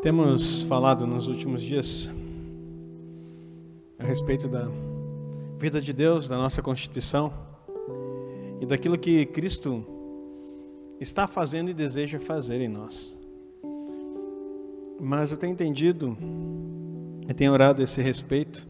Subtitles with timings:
[0.00, 2.08] Temos falado nos últimos dias
[3.98, 4.68] a respeito da
[5.58, 7.32] vida de Deus, da nossa Constituição
[8.60, 9.84] e daquilo que Cristo
[11.00, 13.18] está fazendo e deseja fazer em nós.
[15.00, 16.16] Mas eu tenho entendido
[17.28, 18.64] e tenho orado esse respeito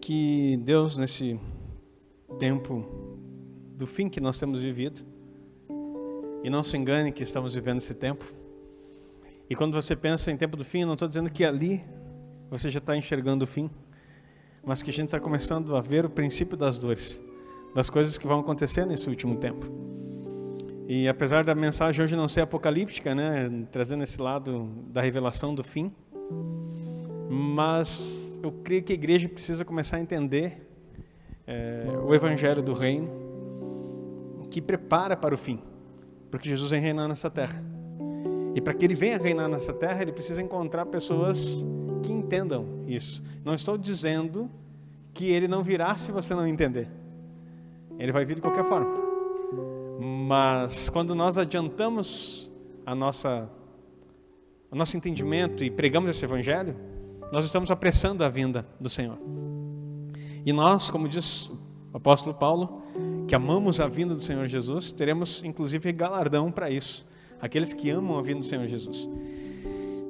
[0.00, 1.40] que Deus, nesse
[2.38, 2.86] tempo
[3.76, 5.15] do fim que nós temos vivido,
[6.46, 8.24] e não se engane que estamos vivendo esse tempo.
[9.50, 11.82] E quando você pensa em tempo do fim, não estou dizendo que ali
[12.48, 13.68] você já está enxergando o fim,
[14.64, 17.20] mas que a gente está começando a ver o princípio das dores,
[17.74, 19.66] das coisas que vão acontecer nesse último tempo.
[20.86, 25.64] E apesar da mensagem hoje não ser apocalíptica, né, trazendo esse lado da revelação do
[25.64, 25.92] fim,
[27.28, 30.64] mas eu creio que a igreja precisa começar a entender
[31.44, 33.10] é, o evangelho do reino,
[34.48, 35.60] que prepara para o fim
[36.36, 37.64] porque Jesus vem reinar nessa terra.
[38.54, 41.64] E para que ele venha reinar nessa terra, ele precisa encontrar pessoas
[42.02, 43.22] que entendam isso.
[43.42, 44.50] Não estou dizendo
[45.14, 46.88] que ele não virá se você não entender.
[47.98, 48.86] Ele vai vir de qualquer forma.
[49.98, 52.52] Mas quando nós adiantamos
[52.84, 53.48] a nossa
[54.70, 56.76] o nosso entendimento e pregamos esse evangelho,
[57.32, 59.16] nós estamos apressando a vinda do Senhor.
[60.44, 61.48] E nós, como diz
[61.92, 62.82] o apóstolo Paulo,
[63.26, 67.04] que amamos a vinda do Senhor Jesus, teremos inclusive galardão para isso.
[67.40, 69.08] Aqueles que amam a vinda do Senhor Jesus.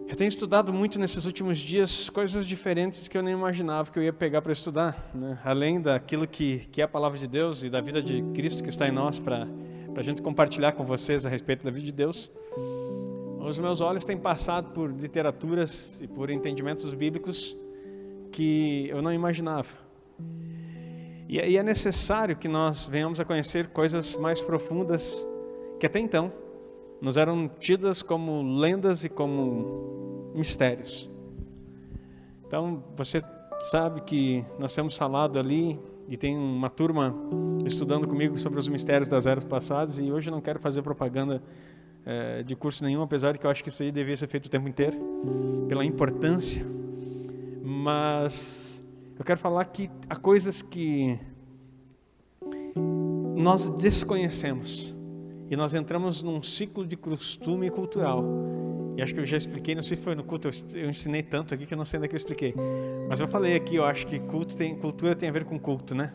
[0.08, 4.02] Eu tenho estudado muito nesses últimos dias coisas diferentes que eu nem imaginava que eu
[4.02, 5.10] ia pegar para estudar.
[5.12, 5.36] Né?
[5.44, 8.68] Além daquilo que, que é a palavra de Deus e da vida de Cristo que
[8.68, 9.48] está em nós, para
[9.96, 12.30] a gente compartilhar com vocês a respeito da vida de Deus.
[13.40, 17.56] Os meus olhos têm passado por literaturas e por entendimentos bíblicos
[18.30, 19.86] que eu não imaginava.
[21.28, 25.26] E, é necessário que nós venhamos a conhecer coisas mais profundas
[25.78, 26.32] que até então
[27.00, 31.10] nos eram tidas como lendas e como mistérios.
[32.46, 33.22] Então, você
[33.70, 35.78] sabe que nós temos falado ali
[36.08, 37.14] e tem uma turma
[37.66, 41.42] estudando comigo sobre os mistérios das eras passadas e hoje eu não quero fazer propaganda
[42.04, 44.46] é, de curso nenhum, apesar de que eu acho que isso aí devia ser feito
[44.46, 44.96] o tempo inteiro,
[45.68, 46.64] pela importância.
[47.64, 48.65] Mas
[49.18, 51.18] eu quero falar que há coisas que
[53.34, 54.94] nós desconhecemos
[55.50, 58.24] e nós entramos num ciclo de costume cultural.
[58.96, 61.54] E acho que eu já expliquei, não sei se foi no culto, eu ensinei tanto
[61.54, 62.54] aqui que eu não sei onde é que eu expliquei.
[63.08, 65.94] Mas eu falei aqui, eu acho que culto tem, cultura tem a ver com culto,
[65.94, 66.12] né?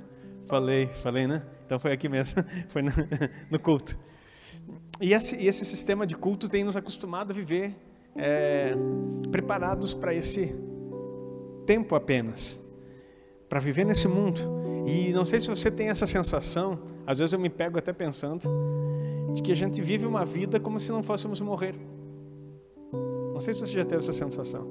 [0.47, 1.44] Falei, falei, né?
[1.66, 2.91] Então foi aqui mesmo, foi no,
[3.50, 3.97] no culto.
[5.00, 7.75] E esse, e esse, sistema de culto tem nos acostumado a viver
[8.16, 8.73] é,
[9.31, 10.56] preparados para esse
[11.66, 12.59] tempo apenas
[13.51, 14.39] para viver nesse mundo.
[14.88, 18.47] E não sei se você tem essa sensação, às vezes eu me pego até pensando,
[19.34, 21.75] de que a gente vive uma vida como se não fôssemos morrer.
[23.34, 24.66] Não sei se você já teve essa sensação.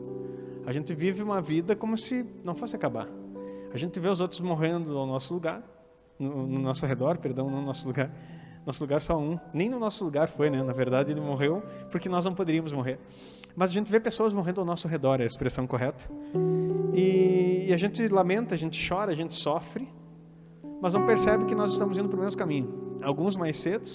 [0.65, 3.07] A gente vive uma vida como se não fosse acabar.
[3.71, 5.63] A gente vê os outros morrendo ao nosso lugar,
[6.19, 8.11] no, no nosso redor, perdão, no nosso lugar.
[8.65, 9.39] Nosso lugar só um.
[9.53, 10.63] Nem no nosso lugar foi, né?
[10.63, 12.99] Na verdade, ele morreu porque nós não poderíamos morrer.
[13.57, 16.11] Mas a gente vê pessoas morrendo ao nosso redor, é a expressão correta.
[16.95, 19.89] E, e a gente lamenta, a gente chora, a gente sofre,
[20.81, 22.99] mas não percebe que nós estamos indo para o mesmo caminho.
[23.03, 23.89] Alguns mais cedo,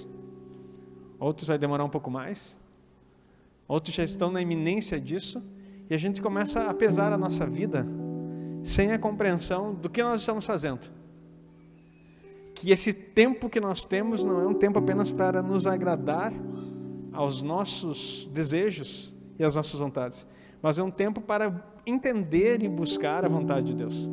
[1.19, 2.57] outros vai demorar um pouco mais,
[3.67, 5.43] outros já estão na iminência disso,
[5.89, 7.85] e a gente começa a pesar a nossa vida
[8.63, 10.89] sem a compreensão do que nós estamos fazendo.
[12.55, 16.33] Que esse tempo que nós temos não é um tempo apenas para nos agradar
[17.13, 20.27] aos nossos desejos, e as nossas vontades,
[20.61, 24.09] mas é um tempo para entender e buscar a vontade de Deus.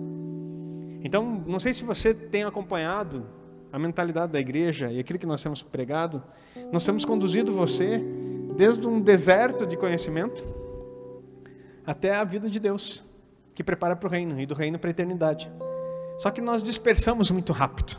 [1.02, 3.26] Então, não sei se você tem acompanhado
[3.72, 6.22] a mentalidade da igreja e aquilo que nós temos pregado,
[6.70, 8.02] nós temos conduzido você
[8.56, 10.44] desde um deserto de conhecimento
[11.86, 13.02] até a vida de Deus,
[13.54, 15.50] que prepara para o reino e do reino para a eternidade.
[16.18, 17.98] Só que nós dispersamos muito rápido.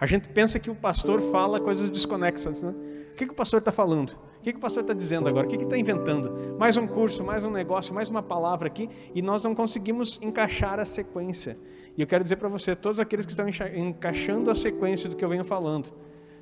[0.00, 2.74] A gente pensa que o pastor fala coisas desconexas, né?
[3.12, 4.16] O que, que o pastor está falando?
[4.42, 5.46] O que, que o pastor está dizendo agora?
[5.46, 6.56] O que está inventando?
[6.58, 10.80] Mais um curso, mais um negócio, mais uma palavra aqui, e nós não conseguimos encaixar
[10.80, 11.56] a sequência.
[11.96, 15.24] E eu quero dizer para você, todos aqueles que estão encaixando a sequência do que
[15.24, 15.92] eu venho falando,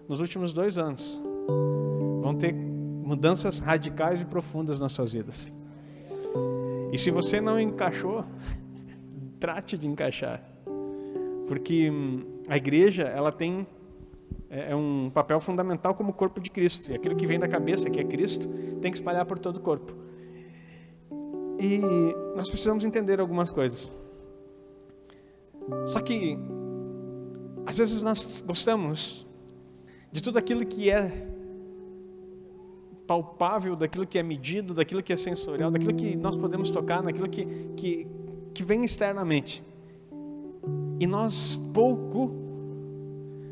[0.09, 1.23] nos últimos dois anos,
[2.23, 5.53] vão ter mudanças radicais e profundas nas suas vidas.
[6.91, 8.25] E se você não encaixou,
[9.39, 10.43] trate de encaixar.
[11.47, 13.67] Porque hum, a igreja, ela tem
[14.51, 16.91] é, é um papel fundamental como corpo de Cristo.
[16.91, 18.49] E aquilo que vem da cabeça, que é Cristo,
[18.81, 19.95] tem que espalhar por todo o corpo.
[21.59, 21.79] E
[22.35, 23.91] nós precisamos entender algumas coisas.
[25.87, 26.37] Só que,
[27.65, 29.27] às vezes, nós gostamos
[30.11, 31.29] de tudo aquilo que é
[33.07, 37.29] palpável, daquilo que é medido, daquilo que é sensorial, daquilo que nós podemos tocar, naquilo
[37.29, 37.45] que,
[37.77, 38.07] que,
[38.55, 39.63] que vem externamente.
[40.99, 42.50] E nós pouco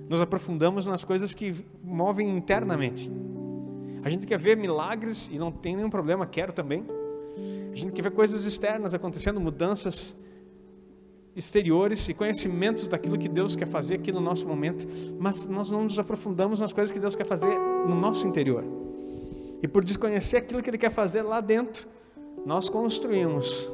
[0.08, 3.10] nos aprofundamos nas coisas que movem internamente.
[4.02, 6.84] A gente quer ver milagres e não tem nenhum problema, quero também.
[7.72, 10.16] A gente quer ver coisas externas acontecendo, mudanças
[11.36, 14.88] exteriores e conhecimentos daquilo que Deus quer fazer aqui no nosso momento,
[15.18, 17.56] mas nós não nos aprofundamos nas coisas que Deus quer fazer
[17.86, 18.64] no nosso interior.
[19.62, 21.86] E por desconhecer aquilo que Ele quer fazer lá dentro,
[22.44, 23.68] nós construímos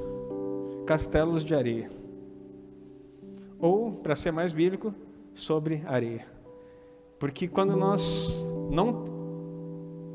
[0.84, 1.90] castelos de areia.
[3.58, 4.92] Ou, para ser mais bíblico,
[5.34, 6.26] sobre areia.
[7.18, 9.04] Porque quando nós não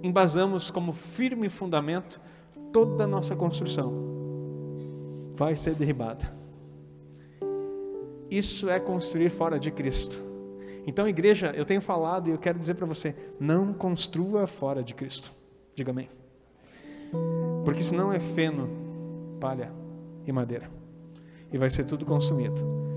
[0.04, 2.22] embasamos como firme fundamento
[2.72, 3.94] toda a nossa construção,
[5.36, 6.34] vai ser derribada.
[8.30, 10.22] Isso é construir fora de Cristo.
[10.86, 14.94] Então, igreja, eu tenho falado e eu quero dizer para você: não construa fora de
[14.94, 15.32] Cristo.
[15.76, 16.08] Diga amém.
[17.66, 18.70] Porque senão é feno,
[19.40, 19.72] palha
[20.26, 20.70] e madeira.
[21.52, 22.89] E vai ser tudo consumido.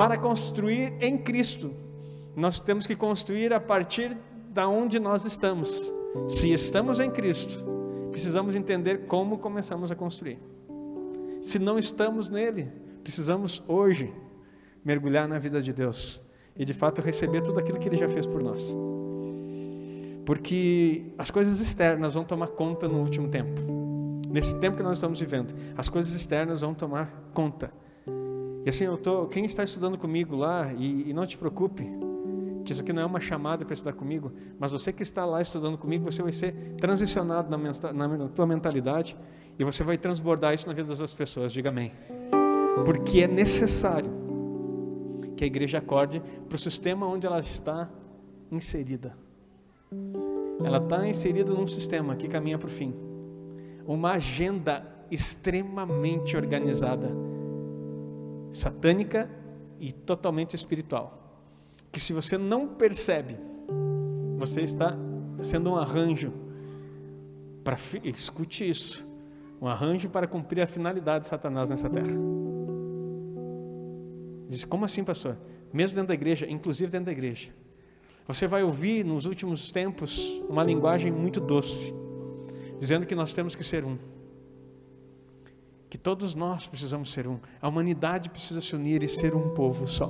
[0.00, 1.74] Para construir em Cristo,
[2.34, 4.16] nós temos que construir a partir
[4.48, 5.92] da onde nós estamos.
[6.26, 7.62] Se estamos em Cristo,
[8.10, 10.38] precisamos entender como começamos a construir.
[11.42, 14.10] Se não estamos nele, precisamos hoje
[14.82, 16.18] mergulhar na vida de Deus
[16.56, 18.74] e de fato receber tudo aquilo que Ele já fez por nós.
[20.24, 23.60] Porque as coisas externas vão tomar conta no último tempo.
[24.30, 27.70] Nesse tempo que nós estamos vivendo, as coisas externas vão tomar conta.
[28.64, 31.86] E assim, eu tô, quem está estudando comigo lá, e, e não te preocupe,
[32.64, 35.40] que isso aqui não é uma chamada para estudar comigo, mas você que está lá
[35.40, 37.58] estudando comigo, você vai ser transicionado na,
[37.92, 39.16] na tua mentalidade
[39.58, 41.52] e você vai transbordar isso na vida das outras pessoas.
[41.52, 41.92] Diga amém.
[42.84, 44.10] Porque é necessário
[45.36, 47.90] que a igreja acorde para o sistema onde ela está
[48.50, 49.16] inserida.
[50.62, 52.94] Ela está inserida num sistema que caminha para o fim.
[53.86, 57.10] Uma agenda extremamente organizada,
[58.52, 59.30] satânica
[59.78, 61.16] e totalmente espiritual.
[61.92, 63.36] Que se você não percebe,
[64.36, 64.96] você está
[65.42, 66.32] sendo um arranjo
[67.64, 69.04] para escute isso,
[69.60, 72.16] um arranjo para cumprir a finalidade de Satanás nessa terra.
[74.48, 75.36] Diz, como assim, pastor?
[75.72, 77.50] Mesmo dentro da igreja, inclusive dentro da igreja.
[78.26, 81.92] Você vai ouvir nos últimos tempos uma linguagem muito doce,
[82.78, 83.98] dizendo que nós temos que ser um.
[85.90, 87.38] Que todos nós precisamos ser um.
[87.60, 90.06] A humanidade precisa se unir e ser um povo só.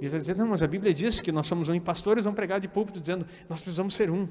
[0.00, 2.24] E você vai dizer, não, mas a Bíblia diz que nós somos um, e pastores
[2.24, 4.26] vão pregar de púlpito dizendo, nós precisamos ser um.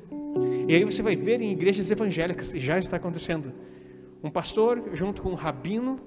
[0.68, 3.54] E aí você vai ver em igrejas evangélicas, e já está acontecendo,
[4.24, 6.00] um pastor junto com um rabino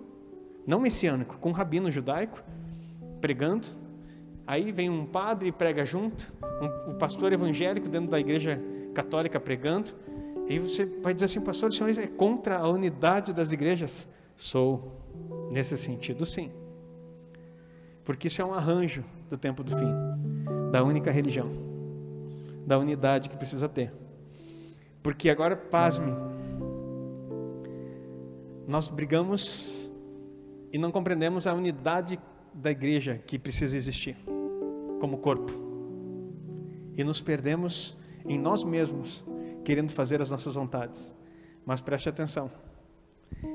[0.67, 2.43] não messiânico, com um rabino judaico,
[3.21, 3.69] pregando.
[4.45, 8.61] Aí vem um padre e prega junto, um, um pastor evangélico dentro da igreja
[8.93, 9.93] católica pregando.
[10.53, 14.07] E você vai dizer assim, pastor, o senhor é contra a unidade das igrejas?
[14.37, 15.01] Sou,
[15.51, 16.53] nesse sentido, sim.
[18.05, 19.91] Porque isso é um arranjo do tempo do fim,
[20.71, 21.49] da única religião,
[22.67, 23.95] da unidade que precisa ter.
[25.03, 26.13] Porque agora, pasme,
[28.69, 29.91] nós brigamos
[30.71, 32.21] e não compreendemos a unidade
[32.53, 34.19] da igreja que precisa existir
[35.01, 35.51] como corpo.
[36.95, 37.97] E nos perdemos
[38.27, 39.25] em nós mesmos,
[39.65, 41.15] querendo fazer as nossas vontades.
[41.65, 42.51] Mas preste atenção: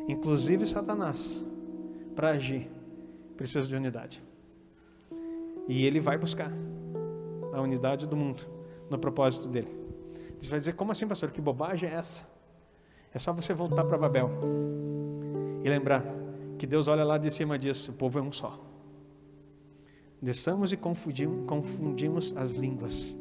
[0.08, 1.43] inclusive Satanás,
[2.15, 2.70] para agir,
[3.36, 4.22] precisa de unidade.
[5.67, 6.51] E ele vai buscar
[7.53, 8.43] a unidade do mundo
[8.89, 9.75] no propósito dele.
[10.39, 11.31] Você vai dizer: como assim, pastor?
[11.31, 12.27] Que bobagem é essa?
[13.13, 14.29] É só você voltar para Babel
[15.63, 16.03] e lembrar
[16.58, 18.60] que Deus olha lá de cima e diz: o povo é um só.
[20.22, 23.15] Desçamos e confundimos, confundimos as línguas,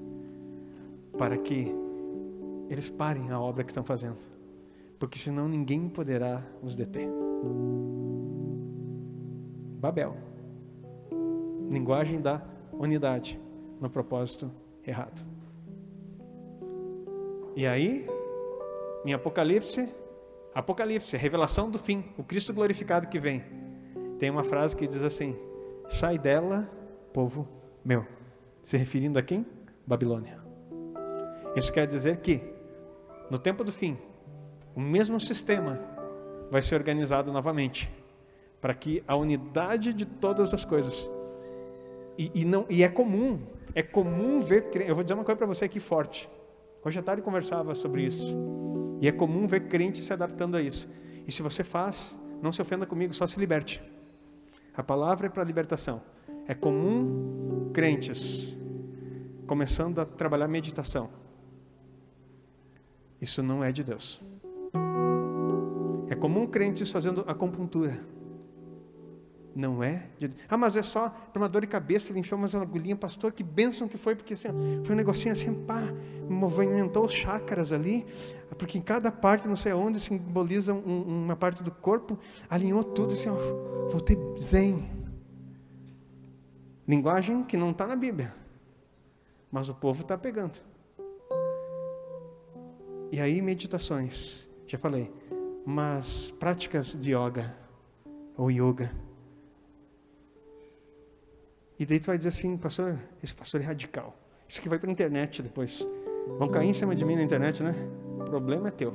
[1.19, 1.75] para que
[2.69, 4.17] eles parem a obra que estão fazendo,
[4.99, 7.09] porque senão ninguém poderá os deter.
[9.79, 10.17] Babel,
[11.71, 12.43] linguagem da
[12.73, 13.41] unidade,
[13.81, 14.51] no propósito
[14.87, 15.25] errado.
[17.55, 18.07] E aí,
[19.05, 19.89] em Apocalipse,
[20.55, 23.45] Apocalipse, revelação do fim, o Cristo glorificado que vem.
[24.19, 25.37] Tem uma frase que diz assim:
[25.87, 26.69] Sai dela,
[27.13, 27.47] povo
[27.85, 28.07] meu.
[28.63, 29.47] Se referindo a quem?
[29.87, 30.41] Babilônia.
[31.55, 32.41] Isso quer dizer que,
[33.31, 33.99] no tempo do fim,
[34.75, 35.81] o mesmo sistema
[36.51, 37.91] vai ser organizado novamente,
[38.61, 41.09] para que a unidade de todas as coisas.
[42.19, 43.41] E, e, não, e é comum,
[43.75, 44.71] é comum ver.
[44.87, 46.29] Eu vou dizer uma coisa para você aqui forte.
[46.85, 48.35] Hoje à tarde conversava sobre isso.
[49.01, 50.89] E é comum ver crente se adaptando a isso.
[51.27, 53.83] E se você faz, não se ofenda comigo, só se liberte.
[54.75, 56.01] A palavra é para libertação.
[56.47, 58.57] É comum crentes
[59.47, 61.11] começando a trabalhar meditação.
[63.21, 64.21] Isso não é de Deus.
[66.09, 67.99] É comum crentes fazendo acupuntura.
[69.55, 72.55] Não é de Ah, mas é só para uma dor de cabeça, ele enfiou umas
[72.55, 74.49] agulhinhas, pastor, que bênção que foi, porque assim,
[74.85, 75.83] foi um negocinho assim, pá,
[76.29, 78.05] movimentou chakras ali,
[78.59, 82.19] porque em cada parte, não sei onde, simboliza um, uma parte do corpo,
[82.51, 83.37] alinhou tudo assim, ó,
[83.89, 84.91] voltei zen.
[86.87, 88.35] Linguagem que não está na Bíblia,
[89.51, 90.61] mas o povo está pegando.
[93.11, 95.13] E aí, meditações, já falei,
[95.65, 97.55] mas práticas de yoga
[98.37, 98.91] ou yoga
[101.79, 104.17] e daí tu vai dizer assim, pastor, esse pastor é radical.
[104.49, 105.87] Isso aqui vai para a internet depois.
[106.39, 107.75] Vão cair em cima de mim na internet, né?
[108.19, 108.95] O problema é teu.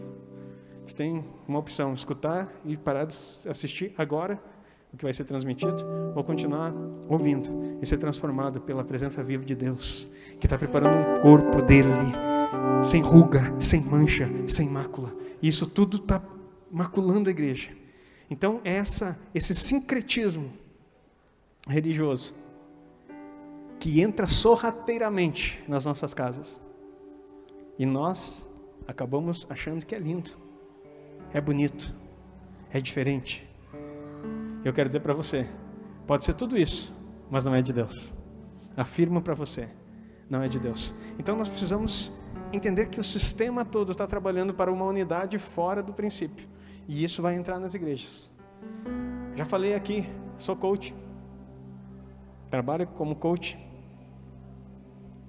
[0.84, 3.16] Você tem uma opção, escutar e parar de
[3.48, 4.40] assistir agora
[4.92, 6.74] o que vai ser transmitido, ou continuar
[7.08, 7.50] ouvindo
[7.82, 11.88] e ser transformado pela presença viva de Deus, que está preparando um corpo dele,
[12.84, 15.16] sem ruga, sem mancha, sem mácula.
[15.42, 16.22] Isso tudo está
[16.72, 17.72] maculando a igreja.
[18.30, 20.52] Então, essa, esse sincretismo
[21.68, 22.34] religioso
[23.80, 26.62] que entra sorrateiramente nas nossas casas.
[27.80, 28.48] E nós
[28.88, 30.32] acabamos achando que é lindo,
[31.34, 31.94] é bonito,
[32.72, 33.48] é diferente.
[34.64, 35.48] Eu quero dizer para você,
[36.06, 36.94] pode ser tudo isso,
[37.30, 38.14] mas não é de Deus.
[38.78, 39.68] Afirmo para você,
[40.30, 40.94] não é de Deus.
[41.18, 42.21] Então nós precisamos
[42.54, 46.48] entender que o sistema todo está trabalhando para uma unidade fora do princípio.
[46.88, 48.30] E isso vai entrar nas igrejas.
[49.36, 50.94] Já falei aqui, sou coach.
[52.50, 53.58] Trabalho como coach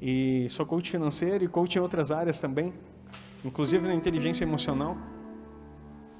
[0.00, 2.74] e sou coach financeiro e coach em outras áreas também,
[3.44, 4.96] inclusive na inteligência emocional.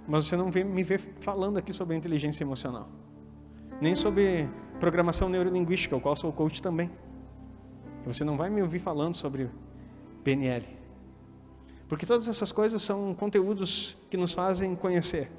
[0.07, 2.89] Mas você não vê, me vê falando aqui sobre inteligência emocional,
[3.81, 6.89] nem sobre programação neurolinguística, o qual sou coach também.
[8.07, 9.51] Você não vai me ouvir falando sobre
[10.23, 10.65] PNL,
[11.93, 15.31] porque todas essas coisas são conteúdos que nos fazem conhecer.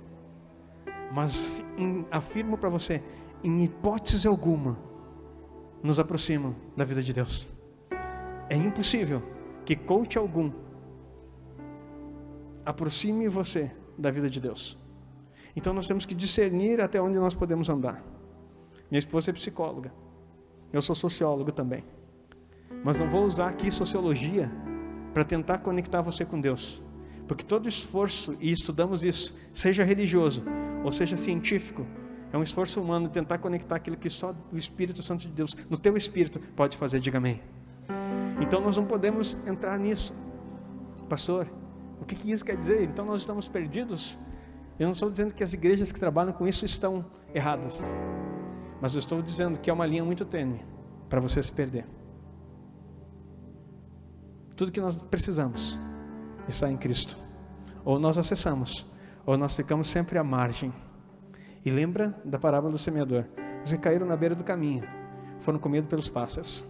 [1.11, 3.01] Mas em, afirmo para você,
[3.43, 4.77] em hipótese alguma,
[5.81, 7.47] nos aproximam da vida de Deus.
[8.47, 9.23] É impossível
[9.65, 10.51] que coach algum
[12.63, 14.77] aproxime você da vida de Deus.
[15.55, 17.99] Então nós temos que discernir até onde nós podemos andar.
[18.91, 19.91] Minha esposa é psicóloga.
[20.71, 21.83] Eu sou sociólogo também.
[22.83, 24.51] Mas não vou usar aqui sociologia
[25.13, 26.81] para tentar conectar você com Deus.
[27.27, 30.43] Porque todo esforço, e estudamos isso, seja religioso
[30.83, 31.85] ou seja científico,
[32.31, 35.77] é um esforço humano tentar conectar aquilo que só o Espírito Santo de Deus, no
[35.77, 36.99] teu espírito, pode fazer.
[36.99, 37.39] Diga amém.
[38.41, 40.13] Então nós não podemos entrar nisso.
[41.07, 41.47] Pastor,
[42.01, 42.81] o que, que isso quer dizer?
[42.83, 44.17] Então nós estamos perdidos?
[44.79, 47.83] Eu não estou dizendo que as igrejas que trabalham com isso estão erradas.
[48.81, 50.59] Mas eu estou dizendo que é uma linha muito tênue
[51.07, 51.85] para você se perder.
[54.53, 55.77] Tudo que nós precisamos
[56.47, 57.17] está em Cristo.
[57.85, 58.85] Ou nós acessamos,
[59.25, 60.73] ou nós ficamos sempre à margem.
[61.65, 63.25] E lembra da parábola do semeador.
[63.63, 64.83] Os que caíram na beira do caminho
[65.39, 66.65] foram comidos pelos pássaros.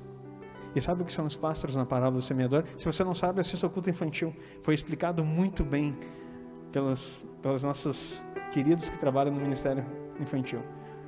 [0.75, 2.63] E sabe o que são os pássaros na parábola do semeador?
[2.77, 4.33] Se você não sabe, assista o culto infantil.
[4.61, 5.95] Foi explicado muito bem
[6.71, 9.85] pelos, pelos nossos queridos que trabalham no ministério
[10.19, 10.61] infantil.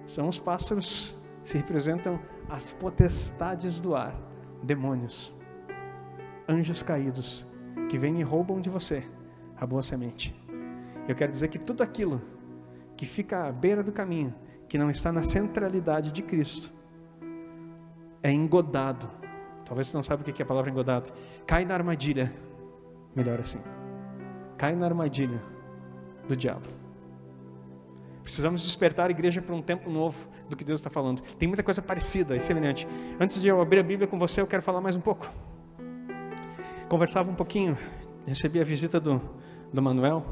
[0.05, 4.15] São os pássaros que representam as potestades do ar,
[4.62, 5.34] demônios,
[6.48, 7.46] anjos caídos,
[7.90, 9.04] que vêm e roubam de você
[9.58, 10.36] a boa semente.
[11.08, 12.22] Eu quero dizer que tudo aquilo
[12.98, 14.34] que fica à beira do caminho,
[14.68, 16.74] que não está na centralidade de Cristo,
[18.24, 19.10] é engodado
[19.66, 21.12] Talvez você não saiba o que é a palavra engodado.
[21.46, 22.32] Cai na armadilha.
[23.16, 23.60] Melhor assim.
[24.58, 25.42] Cai na armadilha
[26.28, 26.68] do diabo.
[28.22, 31.22] Precisamos despertar a igreja para um tempo novo do que Deus está falando.
[31.22, 32.88] Tem muita coisa parecida e semelhante.
[33.20, 35.30] Antes de eu abrir a Bíblia com você, eu quero falar mais um pouco.
[36.88, 37.75] Conversava um pouquinho,
[38.27, 39.20] recebi a visita do,
[39.74, 40.24] do Manuel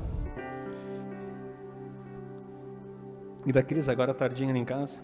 [3.43, 5.01] e da Cris, agora tardinha em casa.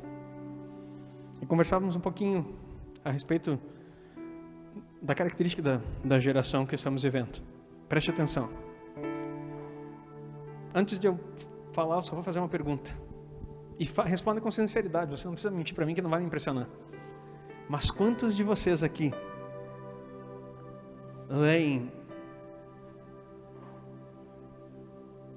[1.42, 2.46] E conversávamos um pouquinho
[3.04, 3.60] a respeito
[5.02, 7.42] da característica da, da geração que estamos vivendo.
[7.88, 8.50] Preste atenção.
[10.74, 11.20] Antes de eu
[11.74, 12.96] falar, eu só vou fazer uma pergunta.
[13.80, 16.68] E responda com sinceridade, você não precisa mentir para mim que não vai me impressionar.
[17.68, 19.12] Mas quantos de vocês aqui
[21.30, 21.92] leem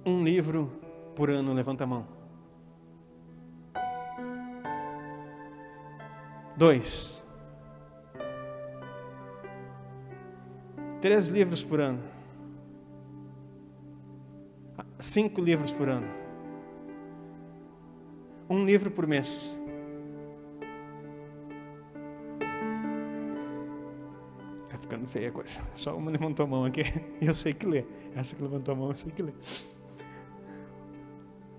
[0.04, 0.72] um livro
[1.14, 1.52] por ano?
[1.52, 2.06] Levanta a mão.
[6.56, 7.22] Dois.
[11.00, 12.02] Três livros por ano.
[14.98, 16.06] Cinco livros por ano.
[18.48, 19.58] Um livro por mês.
[25.12, 25.60] Feia a coisa.
[25.74, 26.82] Só uma levantou a mão aqui.
[27.20, 27.84] E eu sei que lê.
[28.16, 29.32] Essa que levantou a mão, eu sei que lê.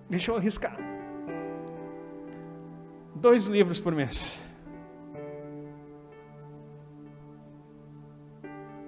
[0.10, 0.76] Deixa eu arriscar.
[3.16, 4.40] Dois livros por mês.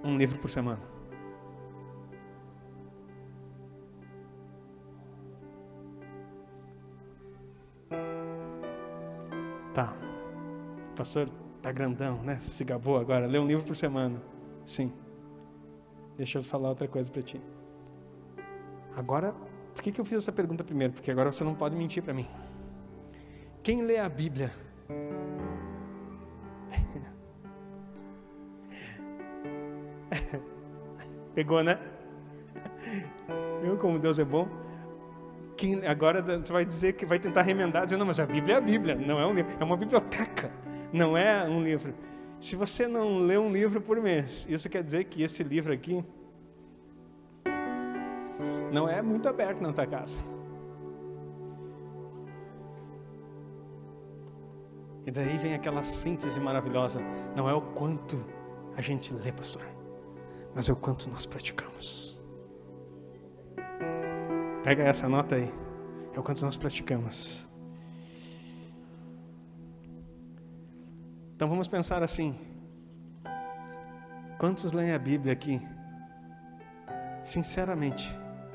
[0.03, 0.81] Um livro por semana.
[9.73, 9.95] Tá.
[10.95, 11.29] Pastor,
[11.61, 12.39] tá grandão, né?
[12.39, 13.25] Se gabou agora.
[13.25, 14.34] Lê um livro por semana.
[14.65, 14.91] Sim.
[16.17, 17.39] Deixa eu falar outra coisa para ti.
[18.95, 19.33] Agora,
[19.73, 20.93] por que, que eu fiz essa pergunta primeiro?
[20.93, 22.25] Porque agora você não pode mentir para mim.
[23.61, 24.53] Quem lê a Bíblia?
[31.35, 31.77] Pegou, né?
[33.63, 34.47] Eu, como Deus é bom.
[35.57, 38.57] Quem, agora tu vai dizer que vai tentar remendar, dizendo, não, mas a Bíblia é
[38.57, 40.51] a Bíblia, não é um livro, é uma biblioteca,
[40.91, 41.93] não é um livro.
[42.45, 46.05] Se você não lê um livro por mês, isso quer dizer que esse livro aqui
[48.71, 50.19] não é muito aberto na tua casa.
[55.07, 57.01] E daí vem aquela síntese maravilhosa.
[57.35, 58.23] Não é o quanto
[58.77, 59.65] a gente lê, pastor,
[60.53, 62.21] mas é o quanto nós praticamos.
[64.63, 65.51] Pega essa nota aí.
[66.13, 67.44] É o quanto nós praticamos.
[71.35, 72.39] Então vamos pensar assim.
[74.39, 75.61] Quantos leem a Bíblia aqui?
[77.25, 78.09] Sinceramente,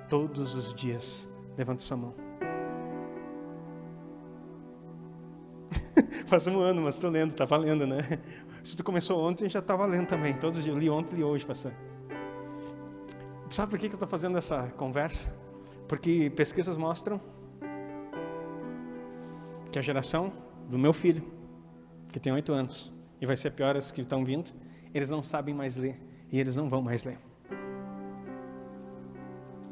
[0.09, 1.29] todos os dias.
[1.59, 2.15] Levanta sua mão.
[6.27, 8.19] Faz um ano, mas estou lendo, está valendo, né?
[8.65, 10.33] Se tu começou ontem, já está valendo também.
[10.33, 11.73] Todos os dias, li ontem, li hoje, pastor.
[13.51, 15.35] Sabe por que, que eu estou fazendo essa conversa?
[15.87, 17.21] Porque pesquisas mostram
[19.71, 20.33] que a geração
[20.69, 21.40] do meu filho,
[22.11, 24.51] que tem oito anos, e vai ser pior as que estão vindo,
[24.95, 26.01] eles não sabem mais ler
[26.33, 27.19] e eles não vão mais ler.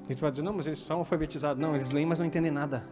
[0.08, 1.60] E tu vai dizer, não, mas eles são alfabetizados.
[1.60, 2.88] Não, eles leem, mas não entendem nada.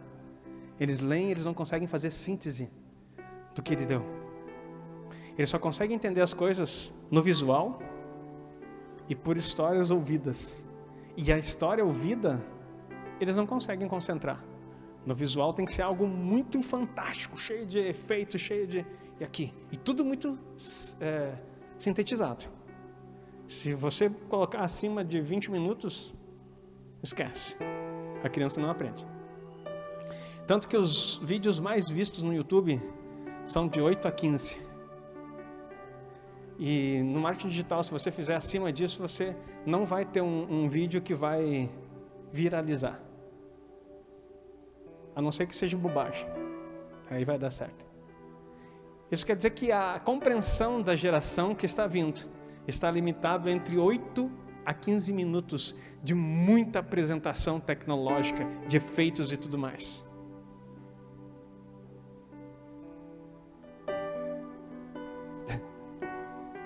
[0.79, 2.69] Eles leem, eles não conseguem fazer síntese
[3.55, 4.05] do que ele deu.
[5.35, 7.79] Eles só conseguem entender as coisas no visual
[9.09, 10.63] e por histórias ouvidas.
[11.15, 12.39] E a história ouvida
[13.19, 14.43] eles não conseguem concentrar.
[15.05, 18.85] No visual tem que ser algo muito fantástico, cheio de efeitos, cheio de.
[19.19, 19.53] E aqui.
[19.71, 20.37] E tudo muito
[20.99, 21.33] é,
[21.77, 22.45] sintetizado.
[23.47, 26.13] Se você colocar acima de 20 minutos,
[27.01, 27.55] esquece.
[28.23, 29.05] A criança não aprende.
[30.45, 32.81] Tanto que os vídeos mais vistos no YouTube
[33.45, 34.57] são de 8 a 15.
[36.59, 40.69] E no marketing digital, se você fizer acima disso, você não vai ter um, um
[40.69, 41.69] vídeo que vai
[42.31, 42.99] viralizar.
[45.15, 46.27] A não ser que seja bobagem.
[47.09, 47.86] Aí vai dar certo.
[49.11, 52.25] Isso quer dizer que a compreensão da geração que está vindo
[52.67, 54.29] está limitado entre 8
[54.65, 60.05] a 15 minutos de muita apresentação tecnológica, de efeitos e tudo mais.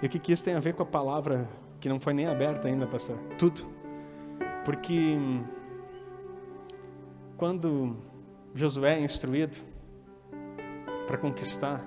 [0.02, 1.48] E o que, que isso tem a ver com a palavra
[1.80, 3.20] que não foi nem aberta ainda, pastor?
[3.38, 3.62] Tudo.
[4.66, 5.16] Porque
[7.38, 7.98] quando
[8.56, 9.60] Josué é instruído
[11.06, 11.86] para conquistar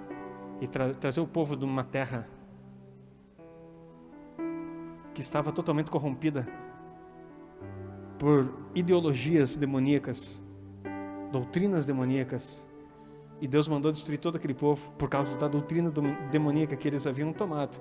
[0.65, 2.27] e tra trazer o povo de uma terra
[5.13, 6.49] que estava totalmente corrompida
[8.19, 10.43] por ideologias demoníacas,
[11.31, 12.67] doutrinas demoníacas,
[13.43, 15.93] e Deus mandou destruir todo aquele povo por causa da doutrina
[16.31, 17.79] demoníaca que eles haviam tomado.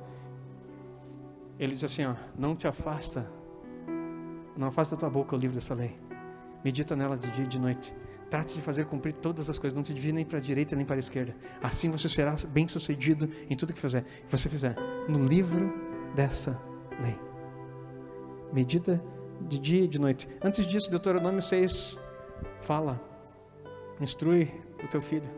[1.57, 3.31] Ele diz assim: ó, não te afasta,
[4.57, 5.97] não afasta tua boca o livro dessa lei,
[6.65, 7.95] medita nela de dia e de noite
[8.33, 10.83] Trate de fazer cumprir todas as coisas, não te desvie nem para a direita nem
[10.83, 11.35] para a esquerda.
[11.61, 14.03] Assim você será bem sucedido em tudo que fizer.
[14.27, 14.75] você fizer
[15.07, 15.71] no livro
[16.15, 16.59] dessa
[16.99, 17.15] lei.
[18.51, 18.99] Medita
[19.39, 20.27] de dia e de noite.
[20.43, 21.99] Antes disso, Deuteronômio 6
[22.61, 22.99] fala:
[24.01, 24.51] instrui
[24.83, 25.29] o teu filho,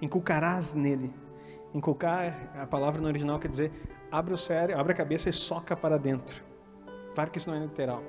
[0.00, 1.12] inculcarás nele.
[1.74, 3.70] Inculcar, a palavra no original quer dizer
[4.10, 6.42] abre o cérebro, abre a cabeça e soca para dentro.
[7.14, 8.02] Claro que isso não é literal,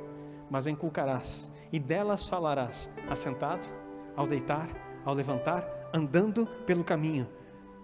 [0.49, 3.78] mas inculcarás e delas falarás assentado
[4.19, 4.67] ao deitar,
[5.05, 7.25] ao levantar, andando pelo caminho.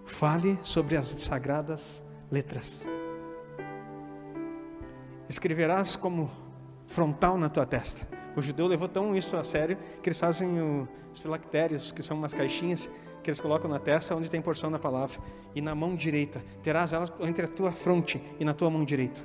[0.04, 2.86] Fale sobre as sagradas letras.
[5.26, 6.30] Escreverás como
[6.86, 8.06] frontal na tua testa.
[8.36, 10.60] O judeu levou tão isso a sério que eles fazem
[11.10, 12.86] os filactérios, que são umas caixinhas
[13.22, 15.18] que eles colocam na testa onde tem porção da palavra.
[15.54, 19.22] E na mão direita, terás elas entre a tua fronte e na tua mão direita.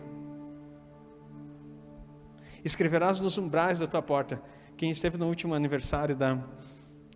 [2.64, 4.42] Escreverás nos umbrais da tua porta.
[4.78, 6.40] Quem esteve no último aniversário da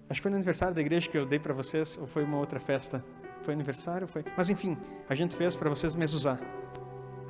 [0.09, 2.37] Acho que foi no aniversário da igreja que eu dei para vocês, ou foi uma
[2.37, 3.03] outra festa?
[3.41, 4.07] Foi aniversário?
[4.07, 4.23] Foi.
[4.37, 4.77] Mas enfim,
[5.09, 6.39] a gente fez para vocês usar.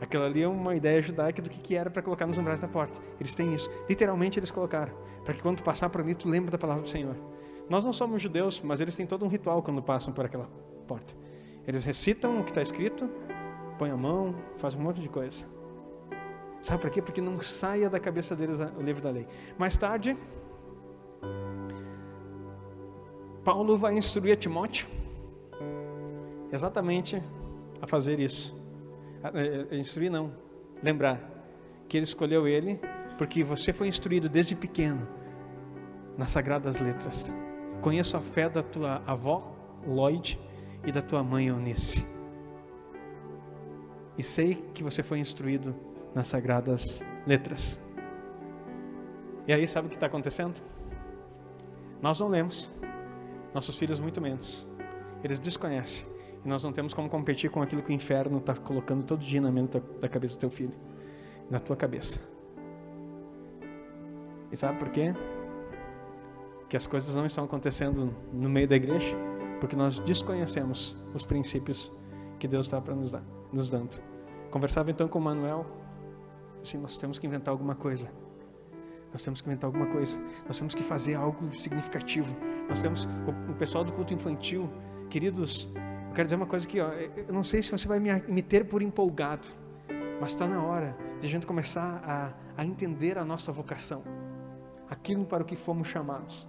[0.02, 2.68] Aquilo ali é uma ideia judaica do que, que era para colocar nos umbrais da
[2.68, 3.00] porta.
[3.20, 3.70] Eles têm isso.
[3.90, 4.94] Literalmente eles colocaram.
[5.24, 7.16] Para que quando tu passar por ali, tu lembre da palavra do Senhor.
[7.70, 10.48] Nós não somos judeus, mas eles têm todo um ritual quando passam por aquela
[10.86, 11.14] porta.
[11.66, 13.10] Eles recitam o que está escrito,
[13.80, 15.46] põem a mão, fazem um monte de coisa.
[16.62, 17.02] Sabe por quê?
[17.02, 19.28] Porque não saia da cabeça deles o livro da lei.
[19.58, 20.16] Mais tarde,
[23.46, 24.88] Paulo vai instruir a Timóteo
[26.52, 27.22] exatamente
[27.80, 28.54] a fazer isso.
[29.24, 30.34] A, instruir não,
[30.82, 31.22] lembrar
[31.88, 32.80] que ele escolheu ele
[33.20, 35.08] porque você foi instruído desde pequeno
[36.18, 37.32] nas sagradas letras.
[37.82, 39.56] Conheço a fé da tua avó,
[39.86, 40.40] Lloyd,
[40.84, 42.06] e da tua mãe, Eunice.
[44.18, 45.76] E sei que você foi instruído
[46.14, 47.80] nas sagradas letras.
[49.48, 50.60] E aí, sabe o que está acontecendo?
[52.02, 52.72] Nós não lemos,
[53.56, 54.68] nossos filhos muito menos.
[55.24, 56.06] Eles desconhecem.
[56.44, 59.42] E nós não temos como competir com aquilo que o inferno está colocando todo dia
[59.42, 60.76] na mente da cabeça do teu filho,
[61.50, 62.20] na tua cabeça.
[64.52, 65.12] E sabe por quê?
[66.70, 69.16] que as coisas não estão acontecendo no meio da igreja,
[69.60, 71.92] porque nós desconhecemos os princípios
[72.40, 74.02] que Deus está para nos, dar, nos dando.
[74.52, 75.66] Conversava então com o Manuel,
[76.62, 78.12] assim, nós temos que inventar alguma coisa.
[79.16, 80.18] Nós temos que inventar alguma coisa.
[80.46, 82.36] Nós temos que fazer algo significativo.
[82.68, 84.70] Nós temos o, o pessoal do culto infantil,
[85.10, 85.70] queridos.
[86.10, 86.90] Eu quero dizer uma coisa aqui, ó.
[86.90, 89.48] Eu não sei se você vai me, me ter por empolgado,
[90.20, 94.04] mas está na hora de a gente começar a, a entender a nossa vocação,
[94.90, 96.46] aquilo para o que fomos chamados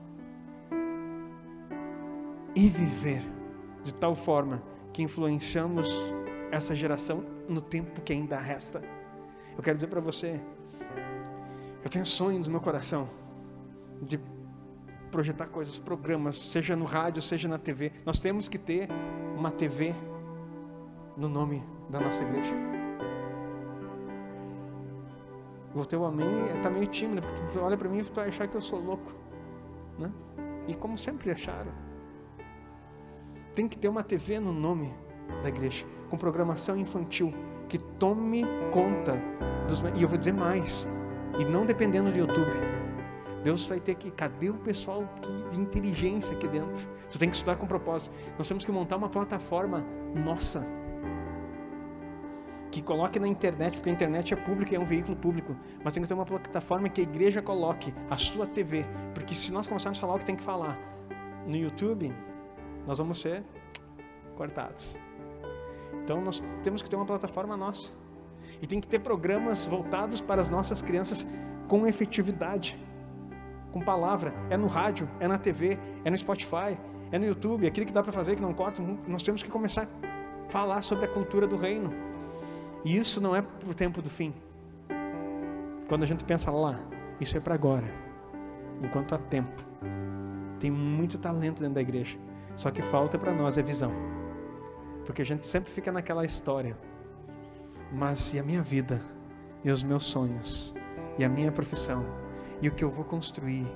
[2.53, 3.23] e viver
[3.85, 4.61] de tal forma
[4.93, 5.89] que influenciamos
[6.51, 8.83] essa geração no tempo que ainda resta.
[9.57, 10.41] Eu quero dizer para você,
[11.87, 13.09] eu tenho sonho no meu coração
[14.03, 14.18] de
[15.09, 17.92] projetar coisas, programas, seja no rádio, seja na TV.
[18.05, 18.88] Nós temos que ter
[19.37, 19.94] uma TV
[21.16, 22.53] no nome da nossa igreja.
[25.72, 28.49] O teu amém está meio tímido, porque tu olha para mim e tu vai achar
[28.49, 29.14] que eu sou louco,
[29.96, 30.11] né?
[30.66, 31.70] E como sempre acharam
[33.55, 34.92] tem que ter uma TV no nome
[35.40, 37.33] da igreja, com programação infantil,
[37.68, 39.16] que tome conta
[39.68, 39.81] dos.
[39.94, 40.87] E eu vou dizer mais,
[41.38, 42.53] e não dependendo do YouTube.
[43.42, 44.11] Deus vai ter que.
[44.11, 45.09] Cadê o pessoal
[45.51, 46.88] de inteligência aqui dentro?
[47.09, 48.12] Você tem que estudar com propósito.
[48.37, 50.66] Nós temos que montar uma plataforma nossa.
[52.72, 55.57] Que coloque na internet, porque a internet é pública e é um veículo público.
[55.85, 58.85] Mas tem que ter uma plataforma que a igreja coloque a sua TV.
[59.14, 60.77] Porque se nós começarmos a falar o que tem que falar
[61.46, 62.12] no YouTube,
[62.85, 63.44] nós vamos ser
[64.35, 64.99] cortados.
[66.03, 67.92] Então nós temos que ter uma plataforma nossa.
[68.61, 71.27] E tem que ter programas voltados para as nossas crianças
[71.69, 72.79] com efetividade,
[73.73, 74.33] com palavra.
[74.51, 76.79] É no rádio, é na TV, é no Spotify,
[77.11, 78.83] é no YouTube, aquilo que dá para fazer, que não corta.
[79.07, 81.92] Nós temos que começar a falar sobre a cultura do reino.
[82.85, 84.33] E isso não é para o tempo do fim.
[85.88, 86.81] Quando a gente pensa lá,
[87.21, 87.87] isso é para agora,
[88.83, 89.62] enquanto há tempo.
[90.59, 92.19] Tem muito talento dentro da igreja.
[92.57, 93.92] Só que falta para nós a visão.
[95.05, 96.77] Porque a gente sempre fica naquela história.
[97.92, 99.01] Mas e a minha vida?
[99.64, 100.75] E os meus sonhos?
[101.18, 102.05] E a minha profissão?
[102.61, 103.66] E o que eu vou construir?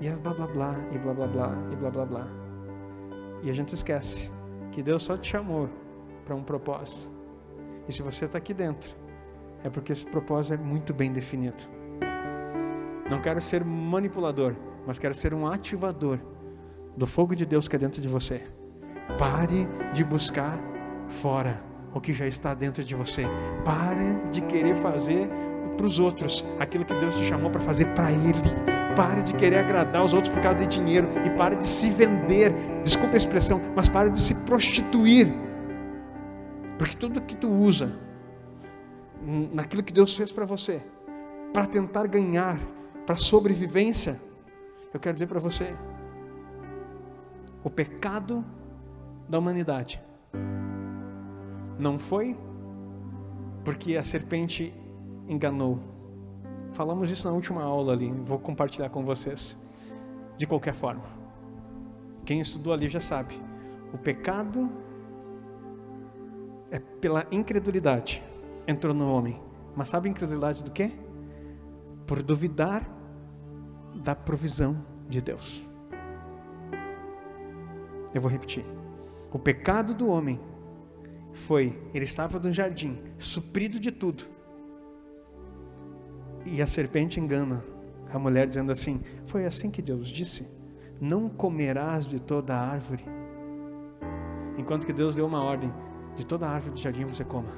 [0.00, 2.28] E as blá blá blá, e blá blá blá, e blá blá blá.
[3.42, 4.30] E a gente esquece
[4.70, 5.68] que Deus só te chamou
[6.24, 7.10] para um propósito.
[7.88, 8.94] E se você está aqui dentro,
[9.62, 11.64] é porque esse propósito é muito bem definido.
[13.10, 14.54] Não quero ser manipulador,
[14.86, 16.18] mas quero ser um ativador
[16.96, 18.42] do fogo de Deus que é dentro de você.
[19.18, 20.58] Pare de buscar
[21.06, 23.24] fora o que já está dentro de você.
[23.64, 25.28] Pare de querer fazer
[25.76, 28.40] para os outros aquilo que Deus te chamou para fazer para Ele.
[28.96, 32.52] Pare de querer agradar os outros por causa de dinheiro e pare de se vender.
[32.82, 35.32] Desculpe a expressão, mas pare de se prostituir.
[36.78, 37.92] Porque tudo que tu usa
[39.52, 40.82] naquilo que Deus fez para você,
[41.52, 42.60] para tentar ganhar,
[43.06, 44.20] para sobrevivência,
[44.92, 45.74] eu quero dizer para você,
[47.64, 48.44] o pecado
[49.28, 50.02] da humanidade
[51.78, 52.36] não foi
[53.64, 54.74] porque a serpente
[55.28, 55.78] enganou.
[56.72, 59.56] Falamos isso na última aula ali, vou compartilhar com vocês.
[60.36, 61.04] De qualquer forma,
[62.24, 63.38] quem estudou ali já sabe.
[63.92, 64.70] O pecado
[66.70, 68.22] é pela incredulidade
[68.66, 69.40] entrou no homem.
[69.74, 70.92] Mas sabe a incredulidade do quê?
[72.06, 72.88] Por duvidar
[73.94, 75.66] da provisão de Deus.
[78.14, 78.64] Eu vou repetir.
[79.32, 80.38] O pecado do homem
[81.32, 84.24] foi, ele estava no jardim, suprido de tudo.
[86.44, 87.64] E a serpente engana
[88.12, 90.46] a mulher dizendo assim: Foi assim que Deus disse:
[91.00, 93.04] Não comerás de toda a árvore.
[94.58, 95.72] Enquanto que Deus deu uma ordem:
[96.16, 97.52] De toda a árvore do jardim você coma.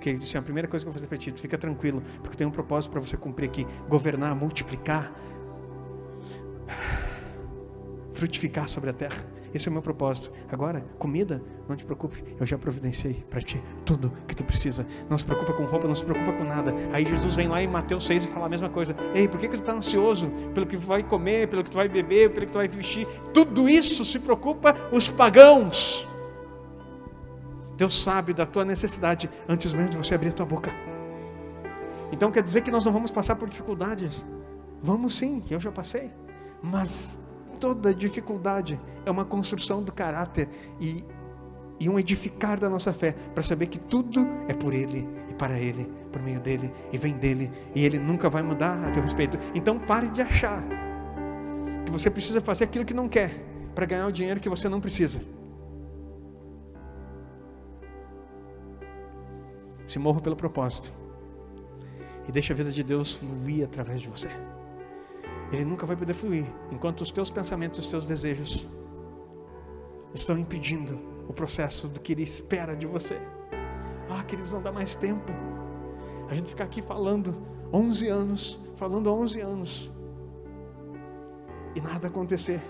[0.00, 2.36] que ele disse: a primeira coisa que eu vou fazer para ti, fica tranquilo, porque
[2.36, 5.12] tenho um propósito para você cumprir aqui: governar, multiplicar,
[8.12, 9.24] frutificar sobre a terra.
[9.54, 10.32] Esse é o meu propósito.
[10.50, 14.86] Agora, comida, não te preocupe, eu já providenciei para ti tudo que tu precisa.
[15.08, 16.74] Não se preocupa com roupa, não se preocupa com nada.
[16.92, 18.96] Aí Jesus vem lá em Mateus 6 e fala a mesma coisa.
[19.14, 21.88] Ei, por que, que tu está ansioso pelo que vai comer, pelo que tu vai
[21.88, 23.06] beber, pelo que tu vai vestir?
[23.34, 26.08] Tudo isso se preocupa os pagãos.
[27.76, 30.72] Deus sabe da tua necessidade antes mesmo de você abrir a tua boca.
[32.12, 34.24] Então quer dizer que nós não vamos passar por dificuldades?
[34.82, 36.10] Vamos sim, eu já passei.
[36.62, 37.18] Mas
[37.62, 40.48] toda dificuldade é uma construção do caráter
[40.80, 41.04] e,
[41.78, 45.60] e um edificar da nossa fé, para saber que tudo é por Ele e para
[45.60, 49.38] Ele, por meio dele e vem dele, e Ele nunca vai mudar a teu respeito.
[49.54, 50.60] Então pare de achar
[51.84, 53.30] que você precisa fazer aquilo que não quer
[53.76, 55.20] para ganhar o dinheiro que você não precisa.
[59.86, 60.92] Se morra pelo propósito
[62.26, 64.28] e deixe a vida de Deus fluir através de você
[65.52, 68.66] ele nunca vai poder fluir enquanto os teus pensamentos, os teus desejos
[70.14, 73.18] estão impedindo o processo do que ele espera de você.
[74.10, 75.32] Ah, queridos, não dá mais tempo.
[76.28, 77.34] A gente ficar aqui falando
[77.72, 79.90] 11 anos, falando 11 anos
[81.74, 82.60] e nada acontecer.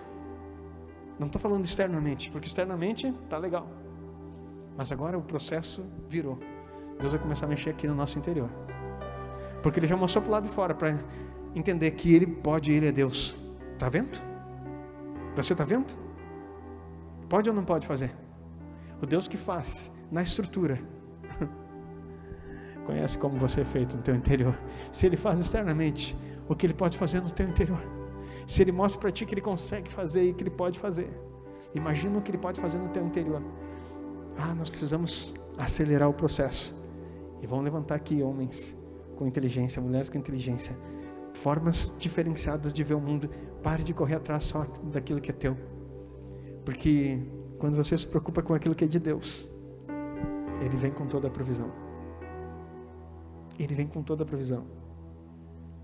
[1.19, 3.69] Não estou falando externamente, porque externamente está legal.
[4.77, 6.39] Mas agora o processo virou.
[6.99, 8.49] Deus vai começar a mexer aqui no nosso interior.
[9.63, 10.99] Porque Ele já mostrou para o lado de fora para
[11.55, 13.35] entender que Ele pode, Ele é Deus.
[13.73, 14.19] Está vendo?
[15.35, 15.95] Você está vendo?
[17.29, 18.15] Pode ou não pode fazer?
[19.01, 20.79] O Deus que faz na estrutura
[22.87, 24.59] conhece como você é feito no teu interior.
[24.93, 26.17] Se Ele faz externamente,
[26.49, 27.83] o que Ele pode fazer no teu interior.
[28.47, 31.11] Se Ele mostra para ti que Ele consegue fazer e que Ele pode fazer,
[31.75, 33.43] imagina o que Ele pode fazer no teu interior.
[34.37, 36.83] Ah, nós precisamos acelerar o processo.
[37.41, 38.77] E vão levantar aqui homens
[39.17, 40.77] com inteligência, mulheres com inteligência
[41.35, 43.29] formas diferenciadas de ver o mundo.
[43.63, 45.57] Pare de correr atrás só daquilo que é teu.
[46.65, 47.19] Porque
[47.59, 49.49] quando você se preocupa com aquilo que é de Deus,
[50.61, 51.71] Ele vem com toda a provisão.
[53.59, 54.65] Ele vem com toda a provisão.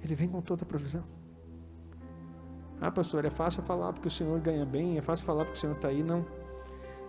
[0.03, 1.05] Ele vem com toda a provisão.
[2.81, 5.61] Ah, pastor, é fácil falar porque o Senhor ganha bem, é fácil falar porque o
[5.61, 6.03] Senhor está aí.
[6.03, 6.25] Não,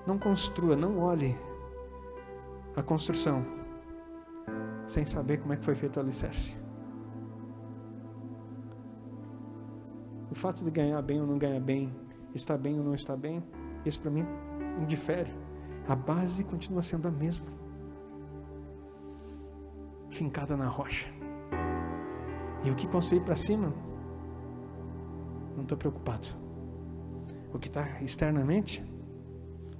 [0.05, 1.37] não construa, não olhe
[2.75, 3.45] a construção
[4.87, 6.55] sem saber como é que foi feito o alicerce.
[10.31, 11.91] O fato de ganhar bem ou não ganhar bem,
[12.35, 13.43] estar bem ou não estar bem,
[13.83, 14.25] isso para mim
[14.79, 15.33] indifere.
[15.87, 17.47] A base continua sendo a mesma.
[20.11, 21.07] Fincada na rocha.
[22.63, 23.73] E o que construir para cima,
[25.55, 26.27] não estou preocupado.
[27.51, 28.83] O que está externamente,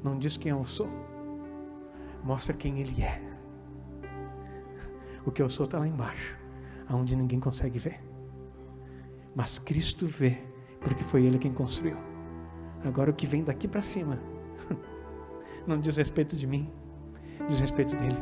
[0.03, 0.89] não diz quem eu sou,
[2.23, 3.21] mostra quem Ele é.
[5.25, 6.35] O que eu sou está lá embaixo,
[6.87, 8.08] aonde ninguém consegue ver
[9.35, 10.37] mas Cristo vê,
[10.81, 11.97] porque foi Ele quem construiu.
[12.83, 14.19] Agora o que vem daqui para cima
[15.67, 16.69] não diz respeito de mim,
[17.47, 18.17] diz respeito dele.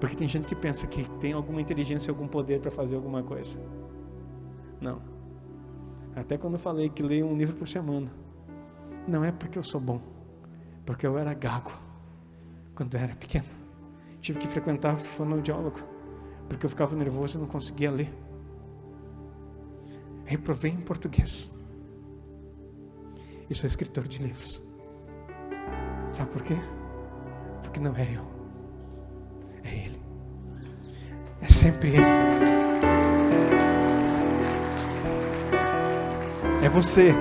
[0.00, 3.58] Porque tem gente que pensa que tem alguma inteligência, algum poder para fazer alguma coisa.
[4.80, 5.00] Não.
[6.14, 8.10] Até quando eu falei que leio um livro por semana,
[9.06, 10.00] não é porque eu sou bom,
[10.84, 11.72] porque eu era gago
[12.74, 13.46] quando eu era pequeno.
[14.20, 15.80] Tive que frequentar fonoaudiólogo,
[16.48, 18.12] porque eu ficava nervoso e não conseguia ler
[20.26, 21.50] reprovei em português.
[23.48, 24.60] E sou escritor de livros.
[26.12, 26.56] Sabe por quê?
[27.62, 28.26] Porque não é eu,
[29.62, 30.00] é Ele.
[31.40, 32.04] É sempre Ele.
[36.64, 37.14] É você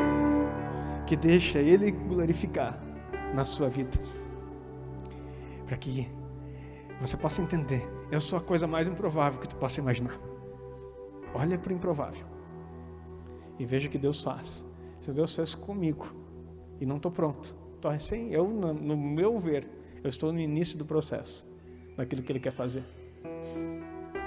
[1.05, 2.81] que deixa Ele glorificar
[3.33, 3.99] na sua vida.
[5.67, 6.09] Para que
[6.99, 7.87] você possa entender.
[8.09, 10.17] Eu sou a coisa mais improvável que tu possa imaginar.
[11.33, 12.34] Olha para o improvável
[13.59, 14.65] e veja o que Deus faz.
[14.99, 16.13] Se Deus fez comigo
[16.79, 19.67] e não estou pronto, estou recém, eu, no, meu ver,
[20.03, 21.47] eu estou no início do processo,
[21.95, 22.83] daquilo que Ele quer fazer.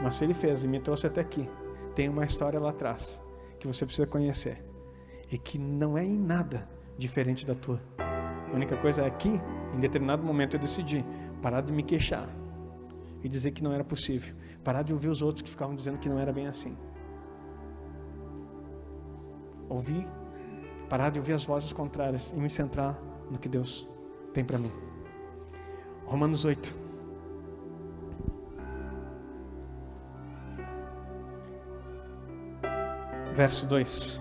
[0.03, 1.49] Mas se Ele fez e me trouxe até aqui,
[1.95, 3.21] tem uma história lá atrás
[3.59, 4.63] que você precisa conhecer
[5.31, 7.81] e que não é em nada diferente da tua.
[7.99, 9.29] A única coisa é que,
[9.75, 11.05] em determinado momento, eu decidi
[11.43, 12.29] parar de me queixar
[13.23, 16.09] e dizer que não era possível, parar de ouvir os outros que ficavam dizendo que
[16.09, 16.77] não era bem assim
[19.69, 20.07] ouvir,
[20.89, 22.99] parar de ouvir as vozes contrárias e me centrar
[23.31, 23.87] no que Deus
[24.33, 24.73] tem para mim.
[26.07, 26.75] Romanos 8.
[33.35, 34.21] Verso 2.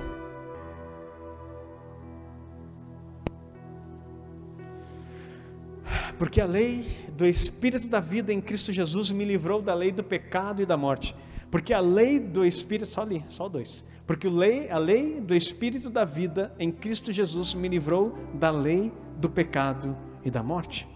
[6.18, 10.04] Porque a lei do Espírito da vida em Cristo Jesus me livrou da lei do
[10.04, 11.16] pecado e da morte.
[11.50, 13.86] Porque a lei do Espírito, só ali, só dois.
[14.08, 14.28] Porque
[14.72, 19.98] a lei, do Espírito da vida em Cristo Jesus me livrou da lei do pecado
[20.24, 20.88] e da morte.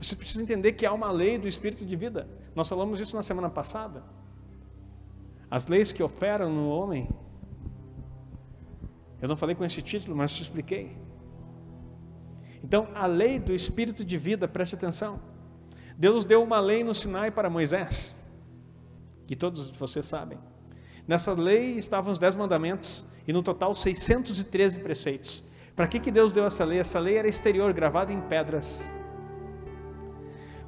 [0.00, 2.28] Você precisa entender que há uma lei do Espírito de vida.
[2.56, 4.02] Nós falamos isso na semana passada.
[5.48, 7.08] As leis que operam no homem.
[9.22, 10.96] Eu não falei com esse título, mas te expliquei.
[12.62, 15.20] Então, a lei do Espírito de vida, preste atenção.
[15.96, 18.20] Deus deu uma lei no Sinai para Moisés
[19.24, 20.38] que todos vocês sabem.
[21.08, 25.42] Nessa lei estavam os dez mandamentos e no total 613 preceitos.
[25.74, 26.78] Para que, que Deus deu essa lei?
[26.78, 28.94] Essa lei era exterior, gravada em pedras.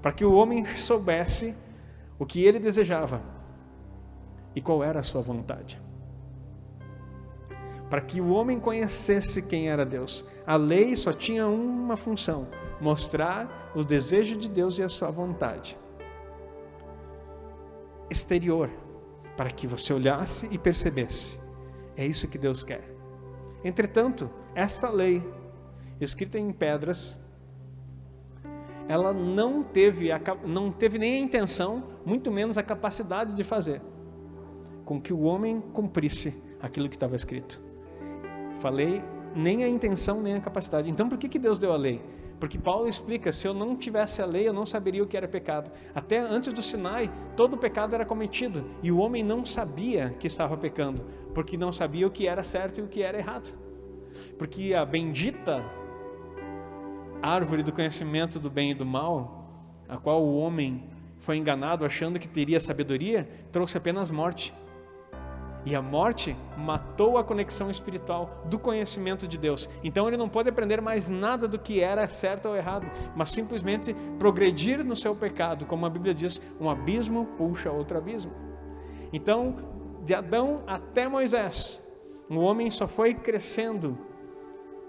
[0.00, 1.54] Para que o homem soubesse
[2.18, 3.22] o que ele desejava
[4.56, 5.78] e qual era a sua vontade.
[7.90, 10.24] Para que o homem conhecesse quem era Deus.
[10.46, 12.48] A lei só tinha uma função:
[12.80, 15.76] mostrar o desejo de Deus e a sua vontade
[18.10, 18.68] exterior,
[19.40, 21.40] para que você olhasse e percebesse.
[21.96, 22.82] É isso que Deus quer.
[23.64, 25.26] Entretanto, essa lei,
[25.98, 27.18] escrita em pedras,
[28.86, 33.80] ela não teve, a, não teve nem a intenção, muito menos a capacidade de fazer
[34.84, 37.62] com que o homem cumprisse aquilo que estava escrito.
[38.60, 39.02] Falei
[39.34, 40.90] nem a intenção nem a capacidade.
[40.90, 42.02] Então, por que, que Deus deu a lei?
[42.40, 45.28] Porque Paulo explica: se eu não tivesse a lei, eu não saberia o que era
[45.28, 45.70] pecado.
[45.94, 50.56] Até antes do Sinai, todo pecado era cometido e o homem não sabia que estava
[50.56, 53.52] pecando, porque não sabia o que era certo e o que era errado.
[54.38, 55.62] Porque a bendita
[57.22, 59.46] árvore do conhecimento do bem e do mal,
[59.86, 64.54] a qual o homem foi enganado achando que teria sabedoria, trouxe apenas morte.
[65.64, 69.68] E a morte matou a conexão espiritual do conhecimento de Deus.
[69.84, 73.94] Então ele não pode aprender mais nada do que era certo ou errado, mas simplesmente
[74.18, 75.66] progredir no seu pecado.
[75.66, 78.32] Como a Bíblia diz, um abismo puxa outro abismo.
[79.12, 79.56] Então,
[80.04, 81.80] de Adão até Moisés,
[82.28, 83.98] o homem só foi crescendo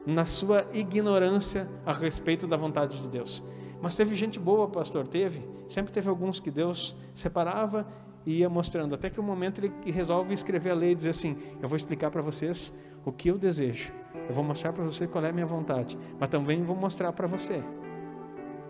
[0.05, 3.43] na sua ignorância a respeito da vontade de Deus.
[3.81, 5.43] Mas teve gente boa, pastor, teve.
[5.67, 7.87] Sempre teve alguns que Deus separava
[8.25, 11.09] e ia mostrando, até que o um momento ele resolve escrever a lei e dizer
[11.09, 12.71] assim: Eu vou explicar para vocês
[13.03, 13.91] o que eu desejo,
[14.27, 17.27] eu vou mostrar para você qual é a minha vontade, mas também vou mostrar para
[17.27, 17.63] você,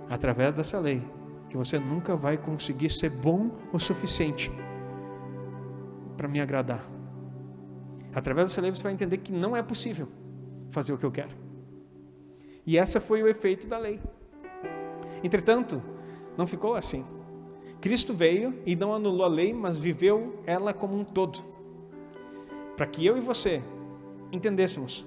[0.09, 1.01] através dessa lei,
[1.49, 4.51] que você nunca vai conseguir ser bom o suficiente
[6.15, 6.85] para me agradar.
[8.13, 10.07] Através dessa lei você vai entender que não é possível
[10.69, 11.31] fazer o que eu quero.
[12.65, 13.99] E essa foi o efeito da lei.
[15.23, 15.81] Entretanto,
[16.37, 17.05] não ficou assim.
[17.81, 21.39] Cristo veio e não anulou a lei, mas viveu ela como um todo.
[22.77, 23.63] Para que eu e você
[24.31, 25.03] entendêssemos,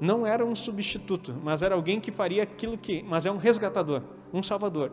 [0.00, 4.02] não era um substituto, mas era alguém que faria aquilo que, mas é um resgatador,
[4.32, 4.92] um salvador.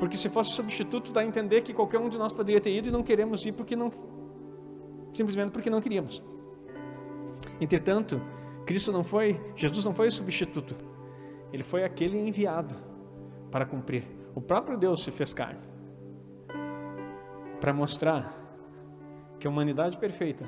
[0.00, 2.88] Porque se fosse substituto, dá a entender que qualquer um de nós poderia ter ido
[2.88, 3.92] e não queremos ir porque não
[5.14, 6.20] simplesmente porque não queríamos.
[7.60, 8.20] Entretanto,
[8.66, 10.74] Cristo não foi, Jesus não foi o substituto.
[11.52, 12.76] Ele foi aquele enviado
[13.50, 15.58] para cumprir o próprio Deus se fez carne
[17.60, 18.32] para mostrar
[19.40, 20.46] que a humanidade perfeita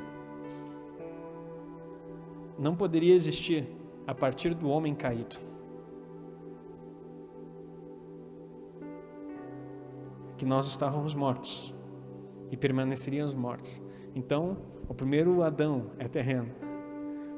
[2.57, 3.67] não poderia existir
[4.07, 5.39] a partir do homem caído.
[10.39, 11.75] Que nós estávamos mortos
[12.49, 13.83] e permaneceríamos mortos.
[14.15, 14.57] Então,
[14.89, 16.55] o primeiro Adão é terreno,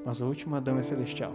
[0.04, 1.32] mas o último Adão é celestial.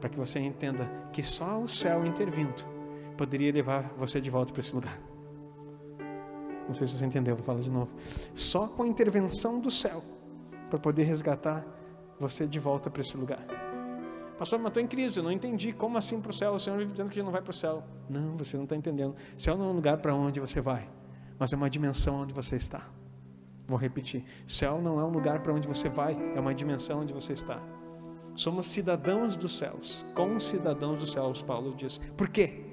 [0.00, 2.71] Para que você entenda que só o céu intervindo
[3.12, 4.98] poderia levar você de volta para esse lugar.
[6.66, 7.90] Não sei se você entendeu, vou falar de novo.
[8.34, 10.02] Só com a intervenção do céu
[10.70, 11.64] para poder resgatar
[12.18, 13.44] você de volta para esse lugar.
[14.38, 15.72] Pastor, mas estou em crise, eu não entendi.
[15.72, 16.54] Como assim para o céu?
[16.54, 17.82] O Senhor vive dizendo que não vai para o céu.
[18.08, 19.14] Não, você não está entendendo.
[19.36, 20.88] Céu não é um lugar para onde você vai,
[21.38, 22.88] mas é uma dimensão onde você está.
[23.66, 27.12] Vou repetir: céu não é um lugar para onde você vai, é uma dimensão onde
[27.12, 27.62] você está.
[28.34, 31.98] Somos cidadãos dos céus, com cidadãos dos céus, Paulo diz.
[32.16, 32.71] Por quê?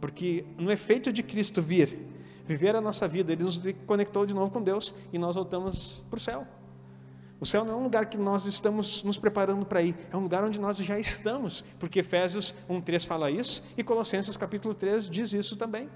[0.00, 1.98] Porque no efeito de Cristo vir,
[2.46, 6.16] viver a nossa vida, Ele nos conectou de novo com Deus e nós voltamos para
[6.16, 6.46] o céu.
[7.40, 10.20] O céu não é um lugar que nós estamos nos preparando para ir, é um
[10.20, 15.32] lugar onde nós já estamos, porque Efésios 1,3 fala isso e Colossenses capítulo 3 diz
[15.32, 15.88] isso também.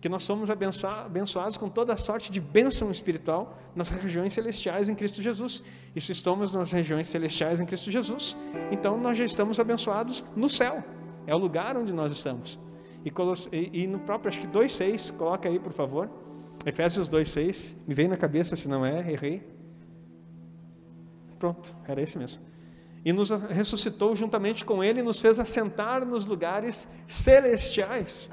[0.00, 4.94] Que nós somos abençoados com toda a sorte de bênção espiritual nas regiões celestiais em
[4.94, 5.62] Cristo Jesus.
[5.94, 8.36] E se estamos nas regiões celestiais em Cristo Jesus,
[8.70, 10.84] então nós já estamos abençoados no céu,
[11.26, 12.58] é o lugar onde nós estamos.
[13.04, 13.12] E,
[13.52, 16.10] e, e no próprio, acho que 2,6, coloca aí por favor.
[16.66, 17.74] Efésios 2,6.
[17.86, 19.42] Me vem na cabeça, se não é, errei.
[21.38, 22.42] Pronto, era esse mesmo.
[23.04, 28.28] e nos ressuscitou juntamente com Ele e nos fez assentar nos lugares celestiais.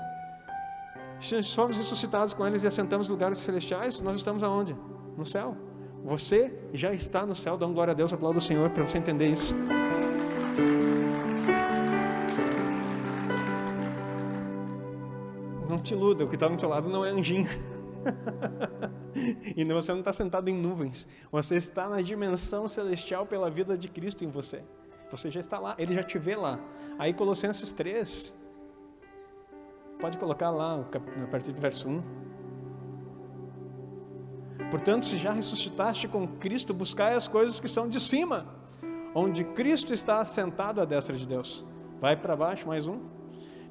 [1.19, 4.75] Se nós ressuscitados com eles e assentamos lugares celestiais, nós estamos aonde?
[5.17, 5.55] No céu.
[6.03, 8.97] Você já está no céu, dá um glória a Deus, aplauda o Senhor para você
[8.97, 9.55] entender isso.
[15.85, 17.47] Te iluda, o que está do seu lado não é anjinho.
[19.55, 21.07] e você não está sentado em nuvens.
[21.31, 24.63] Você está na dimensão celestial pela vida de Cristo em você.
[25.11, 26.59] Você já está lá, Ele já te vê lá.
[26.97, 28.35] Aí Colossenses 3,
[29.99, 30.83] pode colocar lá
[31.23, 32.03] a partir do verso 1.
[34.71, 38.47] Portanto, se já ressuscitaste com Cristo, buscai as coisas que são de cima,
[39.13, 41.63] onde Cristo está assentado à destra de Deus.
[42.01, 42.99] Vai para baixo, mais um.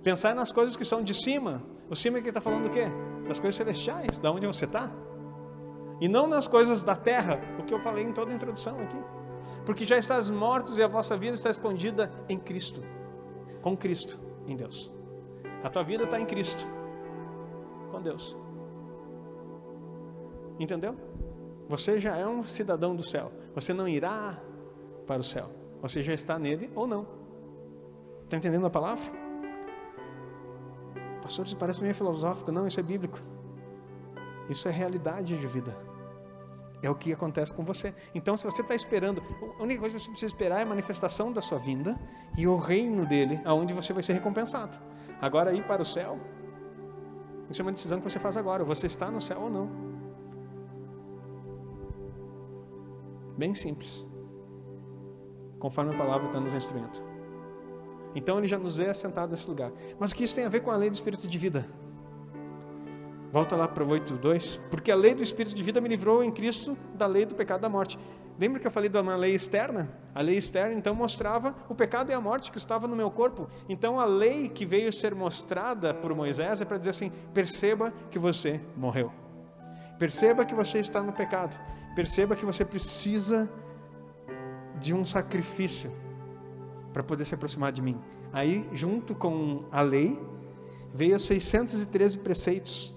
[0.03, 1.74] Pensai nas coisas que são de cima.
[1.89, 2.87] O cima que está falando do quê?
[3.29, 4.91] Das coisas celestiais, da onde você está.
[6.01, 8.99] E não nas coisas da terra, o que eu falei em toda a introdução aqui.
[9.65, 12.83] Porque já estás mortos e a vossa vida está escondida em Cristo.
[13.63, 14.93] Com Cristo, em Deus.
[15.63, 16.67] A tua vida está em Cristo.
[17.91, 18.37] Com Deus.
[20.59, 20.97] Entendeu?
[21.69, 23.33] Você já é um cidadão do céu.
[23.55, 24.39] Você não irá
[25.07, 25.51] para o céu.
[25.81, 27.07] Você já está nele ou não.
[28.25, 29.24] Está entendendo a palavra?
[31.25, 32.53] Pastor, isso parece meio filosófico.
[32.53, 33.19] Não, isso é bíblico.
[34.51, 35.75] Isso é realidade de vida.
[36.83, 37.95] É o que acontece com você.
[38.15, 39.23] Então, se você está esperando,
[39.59, 41.99] a única coisa que você precisa esperar é a manifestação da sua vinda
[42.37, 44.79] e o reino dele, aonde você vai ser recompensado.
[45.19, 46.21] Agora, ir para o céu,
[47.51, 48.63] isso é uma decisão que você faz agora.
[48.65, 49.71] Você está no céu ou não.
[53.39, 54.07] Bem simples.
[55.59, 57.14] Conforme a palavra está nos instruindo.
[58.15, 59.73] Então ele já nos vê assentado nesse lugar.
[59.99, 61.67] Mas o que isso tem a ver com a lei do Espírito de vida?
[63.33, 64.61] Volta lá para o 8.2.
[64.71, 67.63] Porque a lei do Espírito de vida me livrou em Cristo da lei do pecado
[67.63, 67.99] da morte.
[68.39, 69.89] Lembra que eu falei de uma lei externa?
[70.15, 73.49] A lei externa então mostrava o pecado e a morte que estava no meu corpo.
[73.69, 78.19] Então a lei que veio ser mostrada por Moisés é para dizer assim: perceba que
[78.19, 79.13] você morreu.
[79.99, 81.59] Perceba que você está no pecado.
[81.95, 83.49] Perceba que você precisa
[84.81, 86.04] de um sacrifício
[86.95, 88.01] para poder se aproximar de mim.
[88.33, 90.19] Aí, junto com a lei,
[90.95, 92.97] veio 613 preceitos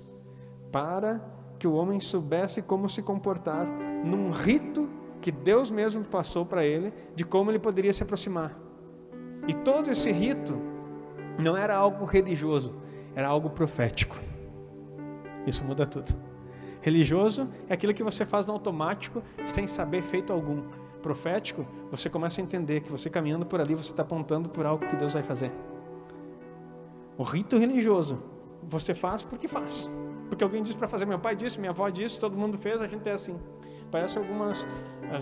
[0.72, 1.20] para
[1.58, 3.66] que o homem soubesse como se comportar
[4.06, 4.88] num rito
[5.20, 8.56] que Deus mesmo passou para ele de como ele poderia se aproximar.
[9.48, 10.56] E todo esse rito
[11.40, 12.76] não era algo religioso,
[13.16, 14.16] era algo profético.
[15.48, 16.14] Isso muda tudo.
[16.82, 20.62] Religioso é aquilo que você faz no automático, sem saber feito algum.
[21.08, 24.86] Profético, você começa a entender que você caminhando por ali, você está apontando por algo
[24.86, 25.54] que Deus vai fazer.
[27.18, 28.22] O rito religioso,
[28.62, 29.90] você faz porque faz.
[30.28, 32.88] Porque alguém disse para fazer, meu pai disse, minha avó disse, todo mundo fez, a
[32.88, 33.40] gente é assim.
[33.90, 34.68] Parece algumas uh,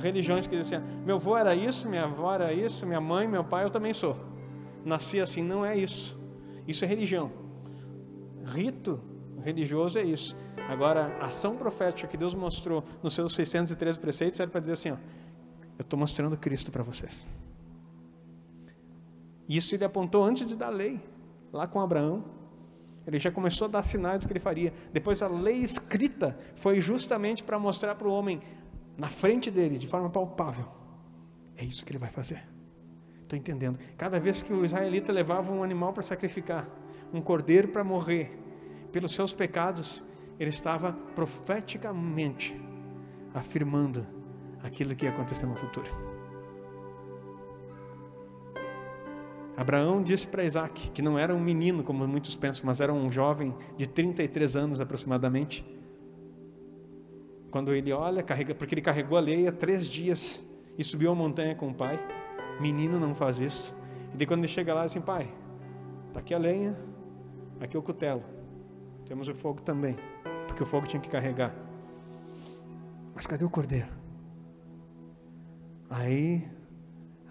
[0.02, 3.44] religiões que dizem assim, meu avô era isso, minha avó era isso, minha mãe, meu
[3.44, 4.18] pai, eu também sou.
[4.84, 6.20] Nasci assim, não é isso.
[6.68, 7.32] Isso é religião.
[8.44, 9.00] Rito
[9.44, 10.36] religioso é isso.
[10.68, 14.90] Agora, a ação profética que Deus mostrou nos seus 613 preceitos era para dizer assim:
[14.90, 14.98] ó,
[15.78, 17.28] eu estou mostrando Cristo para vocês.
[19.48, 21.00] Isso ele apontou antes de dar a lei,
[21.52, 22.24] lá com Abraão.
[23.06, 24.74] Ele já começou a dar sinais do que ele faria.
[24.92, 28.40] Depois, a lei escrita foi justamente para mostrar para o homem,
[28.98, 30.66] na frente dele, de forma palpável:
[31.56, 32.44] é isso que ele vai fazer.
[33.22, 33.78] Estou entendendo.
[33.98, 36.68] Cada vez que o israelita levava um animal para sacrificar,
[37.14, 38.32] um cordeiro para morrer,
[38.92, 40.04] pelos seus pecados,
[40.40, 42.60] ele estava profeticamente
[43.34, 44.06] afirmando
[44.66, 45.90] aquilo que ia acontecer no futuro.
[49.56, 53.10] Abraão disse para Isaac que não era um menino, como muitos pensam, mas era um
[53.10, 55.66] jovem de 33 anos aproximadamente.
[57.50, 60.46] Quando ele olha, carrega, porque ele carregou a lei há três dias
[60.78, 61.98] e subiu a montanha com o pai.
[62.60, 63.74] Menino não faz isso.
[64.14, 65.32] E daí quando ele chega lá, assim, pai,
[66.10, 66.78] está aqui a lenha,
[67.62, 68.24] aqui o cutelo.
[69.06, 69.96] Temos o fogo também
[70.56, 71.54] porque o fogo tinha que carregar.
[73.14, 74.05] Mas cadê o cordeiro?
[75.90, 76.48] Aí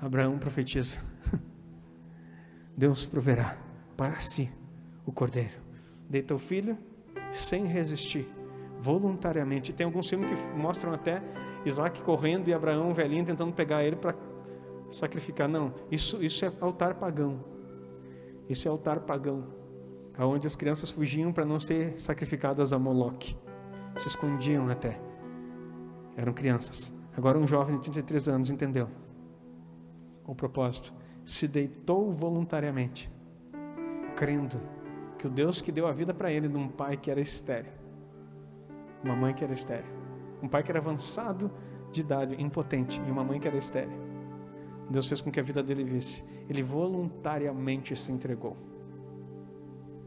[0.00, 0.98] Abraão profetiza:
[2.76, 3.56] Deus proverá
[3.96, 4.50] para si
[5.06, 5.62] o cordeiro.
[6.08, 6.78] Deita o filho
[7.32, 8.26] sem resistir,
[8.78, 9.72] voluntariamente.
[9.72, 11.22] Tem alguns filmes que mostram até
[11.64, 14.14] Isaac correndo e Abraão velhinho tentando pegar ele para
[14.90, 15.48] sacrificar.
[15.48, 17.44] Não, isso, isso é altar pagão.
[18.48, 19.64] Isso é altar pagão
[20.16, 23.36] aonde as crianças fugiam para não ser sacrificadas a Moloque.
[23.96, 25.00] Se escondiam até.
[26.16, 26.92] Eram crianças.
[27.16, 28.88] Agora um jovem de 33 anos entendeu
[30.26, 30.92] o propósito.
[31.24, 33.10] Se deitou voluntariamente,
[34.16, 34.60] crendo
[35.18, 37.72] que o Deus que deu a vida para ele de um pai que era estéreo,
[39.02, 39.92] uma mãe que era estéreo,
[40.42, 41.50] um pai que era avançado
[41.92, 44.04] de idade, impotente, e uma mãe que era estéreo,
[44.90, 46.24] Deus fez com que a vida dele visse.
[46.48, 48.56] Ele voluntariamente se entregou.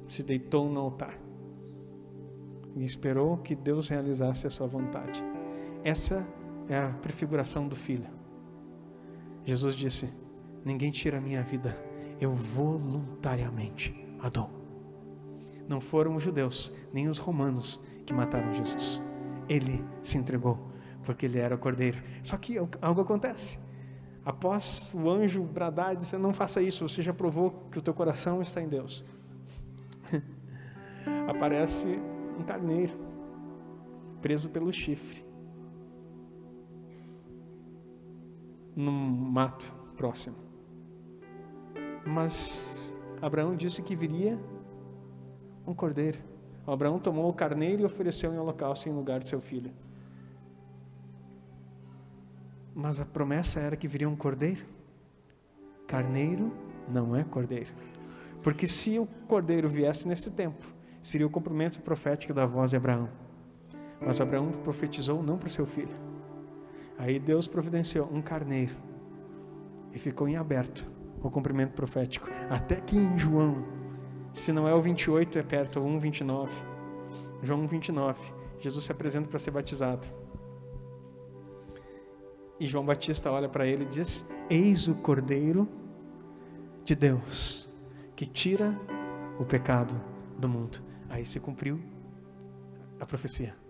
[0.06, 1.18] Se deitou no altar.
[2.76, 5.24] E esperou que Deus realizasse a sua vontade.
[5.84, 8.08] Essa é a prefiguração do filho.
[9.46, 10.10] Jesus disse:
[10.66, 11.78] Ninguém tira a minha vida,
[12.20, 14.50] eu voluntariamente a dou.
[15.68, 19.02] Não foram os judeus, nem os romanos que mataram Jesus.
[19.48, 20.72] Ele se entregou,
[21.04, 22.02] porque ele era o cordeiro.
[22.24, 23.60] Só que algo acontece.
[24.26, 27.94] Após o anjo bradar e dizer: Não faça isso, você já provou que o teu
[27.94, 29.06] coração está em Deus.
[31.30, 31.88] Aparece
[32.38, 32.94] um carneiro,
[34.22, 35.24] preso pelo chifre,
[38.78, 40.36] num mato próximo.
[42.06, 44.40] Mas Abraão disse que viria
[45.66, 46.20] um cordeiro.
[46.66, 49.72] Abraão tomou o carneiro e ofereceu em holocausto em lugar de seu filho.
[52.76, 54.64] Mas a promessa era que viria um cordeiro.
[55.88, 56.54] Carneiro
[56.88, 57.74] não é cordeiro.
[58.44, 60.68] Porque se o cordeiro viesse nesse tempo,
[61.02, 63.10] seria o cumprimento profético da voz de Abraão.
[64.00, 66.07] Mas Abraão profetizou não para o seu filho.
[66.98, 68.76] Aí Deus providenciou um carneiro
[69.94, 70.88] e ficou em aberto
[71.22, 72.28] o cumprimento profético.
[72.50, 73.64] Até que em João,
[74.34, 76.52] se não é o 28, é perto, o 1, 29.
[77.44, 78.34] João 1, 29.
[78.60, 80.08] Jesus se apresenta para ser batizado.
[82.60, 85.68] E João Batista olha para ele e diz: Eis o Cordeiro
[86.84, 87.68] de Deus
[88.16, 88.76] que tira
[89.40, 89.96] o pecado
[90.40, 90.80] do mundo.
[91.08, 91.80] Aí se cumpriu
[93.00, 93.67] a profecia.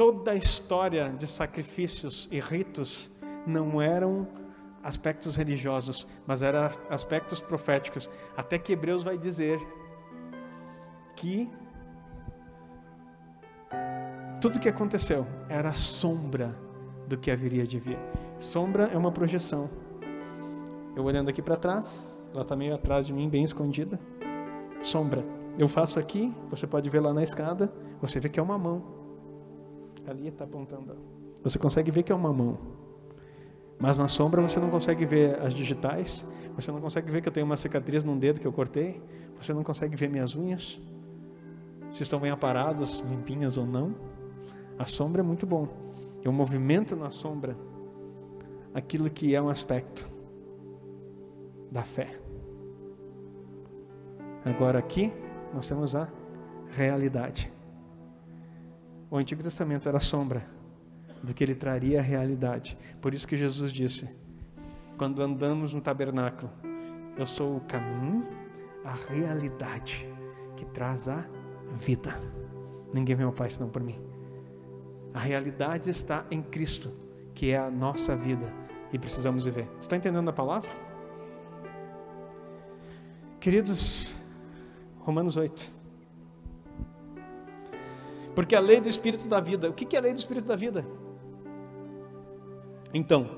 [0.00, 3.10] Toda a história de sacrifícios e ritos
[3.46, 4.26] não eram
[4.82, 8.08] aspectos religiosos, mas eram aspectos proféticos.
[8.34, 9.60] Até que Hebreus vai dizer
[11.14, 11.50] que
[14.40, 16.56] tudo que aconteceu era sombra
[17.06, 17.98] do que haveria de vir.
[18.38, 19.68] Sombra é uma projeção.
[20.96, 24.00] Eu olhando aqui para trás, ela está meio atrás de mim, bem escondida.
[24.80, 25.22] Sombra.
[25.58, 27.70] Eu faço aqui, você pode ver lá na escada,
[28.00, 28.99] você vê que é uma mão.
[30.06, 30.96] Ali está apontando.
[31.42, 32.58] Você consegue ver que é uma mão.
[33.78, 37.32] Mas na sombra você não consegue ver as digitais, você não consegue ver que eu
[37.32, 39.00] tenho uma cicatriz num dedo que eu cortei,
[39.40, 40.78] você não consegue ver minhas unhas,
[41.90, 43.94] se estão bem aparados, limpinhas ou não.
[44.78, 45.66] A sombra é muito bom.
[46.22, 47.56] Eu movimento na sombra
[48.74, 50.06] aquilo que é um aspecto
[51.70, 52.18] da fé.
[54.44, 55.12] Agora aqui
[55.54, 56.08] nós temos a
[56.68, 57.50] realidade.
[59.10, 60.46] O Antigo Testamento era sombra
[61.20, 62.78] do que ele traria a realidade.
[63.00, 64.08] Por isso que Jesus disse:
[64.96, 66.50] quando andamos no tabernáculo,
[67.16, 68.26] eu sou o caminho,
[68.84, 70.08] a realidade
[70.56, 71.24] que traz a
[71.72, 72.20] vida.
[72.94, 73.98] Ninguém vem ao Pai senão por mim.
[75.12, 76.92] A realidade está em Cristo,
[77.34, 78.52] que é a nossa vida
[78.92, 79.64] e precisamos viver.
[79.72, 80.70] Você está entendendo a palavra?
[83.40, 84.14] Queridos,
[85.00, 85.79] Romanos 8.
[88.34, 90.56] Porque a lei do Espírito da vida, o que é a lei do Espírito da
[90.56, 90.86] vida?
[92.92, 93.28] Então,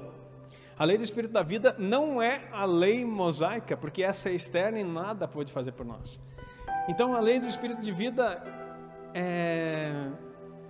[0.78, 4.78] a lei do Espírito da vida não é a lei mosaica, porque essa é externa
[4.78, 6.20] e nada pode fazer por nós.
[6.88, 8.43] Então, a lei do Espírito de vida
[9.14, 10.11] é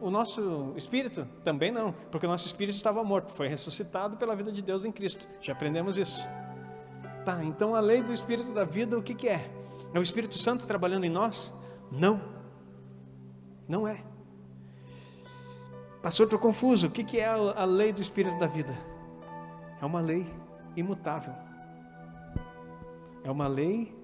[0.02, 1.24] o nosso espírito?
[1.44, 4.90] Também não, porque o nosso espírito estava morto, foi ressuscitado pela vida de Deus em
[4.90, 5.28] Cristo.
[5.40, 6.26] Já aprendemos isso.
[7.24, 9.48] Tá, então a lei do espírito da vida, o que, que é?
[9.94, 11.54] É o Espírito Santo trabalhando em nós?
[11.90, 12.20] Não,
[13.68, 14.02] não é.
[16.02, 16.88] Pastor, estou confuso.
[16.88, 18.76] O que, que é a lei do espírito da vida?
[19.80, 20.26] É uma lei
[20.76, 21.32] imutável.
[23.22, 23.94] É uma lei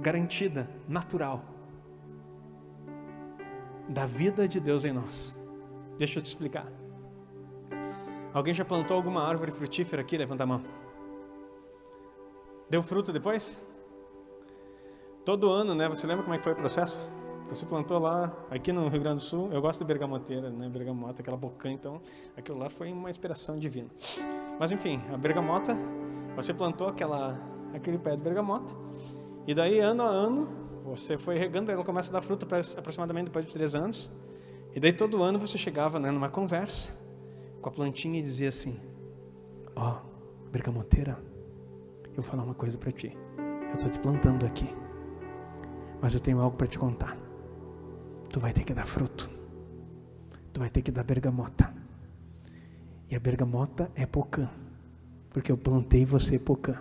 [0.00, 1.42] garantida, natural
[3.88, 5.38] da vida de Deus em nós.
[5.96, 6.66] Deixa eu te explicar.
[8.34, 10.18] Alguém já plantou alguma árvore frutífera aqui?
[10.18, 10.62] Levanta a mão.
[12.68, 13.60] Deu fruto depois?
[15.24, 15.88] Todo ano, né?
[15.88, 16.98] Você lembra como é que foi o processo?
[17.48, 20.68] Você plantou lá, aqui no Rio Grande do Sul, eu gosto de bergamoteira, né?
[20.68, 21.98] Bergamota, aquela bocanha, então
[22.36, 23.88] aquilo lá foi uma inspiração divina.
[24.60, 25.74] Mas enfim, a bergamota,
[26.36, 27.40] você plantou aquela,
[27.72, 28.74] aquele pé de bergamota,
[29.46, 30.46] e daí ano a ano
[30.84, 32.46] você foi regando, ela começa a dar fruto
[32.76, 34.10] aproximadamente depois de três anos.
[34.74, 36.90] E daí todo ano você chegava né, numa conversa
[37.62, 38.78] com a plantinha e dizia assim:
[39.74, 41.18] Ó, oh, bergamoteira,
[42.04, 43.16] eu vou falar uma coisa para ti.
[43.70, 44.68] Eu estou te plantando aqui,
[46.00, 47.27] mas eu tenho algo para te contar.
[48.30, 49.28] Tu vai ter que dar fruto,
[50.52, 51.72] tu vai ter que dar bergamota.
[53.10, 54.48] E a bergamota é pocã,
[55.30, 56.80] porque eu plantei você pocã.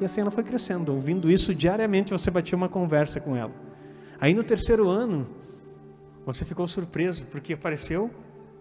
[0.00, 0.92] E assim ela foi crescendo.
[0.92, 3.52] Ouvindo isso diariamente, você batia uma conversa com ela.
[4.18, 5.26] Aí no terceiro ano,
[6.24, 8.10] você ficou surpreso, porque apareceu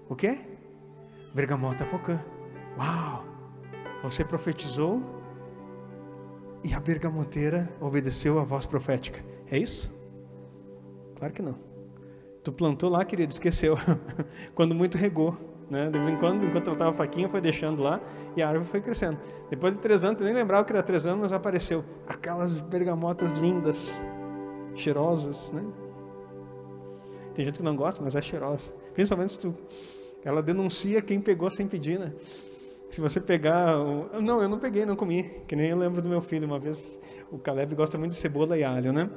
[0.09, 0.39] o quê?
[1.33, 2.19] Bergamota Pocã.
[2.77, 3.25] Uau!
[4.03, 5.01] Você profetizou
[6.63, 9.23] e a bergamoteira obedeceu a voz profética.
[9.49, 10.00] É isso?
[11.21, 11.55] Claro que não.
[12.43, 13.77] Tu plantou lá, querido, esqueceu.
[14.55, 15.37] Quando muito regou.
[15.69, 15.85] Né?
[15.85, 18.01] De vez em quando, enquanto ela estava fraquinha, foi deixando lá
[18.35, 19.19] e a árvore foi crescendo.
[19.49, 23.33] Depois de três anos, eu nem lembrava que era três anos, mas apareceu aquelas bergamotas
[23.33, 24.01] lindas,
[24.75, 25.63] cheirosas, né?
[27.35, 28.73] Tem gente que não gosta, mas é cheirosa.
[28.93, 29.55] Principalmente se tu,
[30.25, 32.11] ela denuncia quem pegou sem pedir, né?
[32.89, 33.77] Se você pegar,
[34.21, 36.99] não, eu não peguei, não comi, que nem eu lembro do meu filho uma vez.
[37.31, 39.09] O Caleb gosta muito de cebola e alho, né?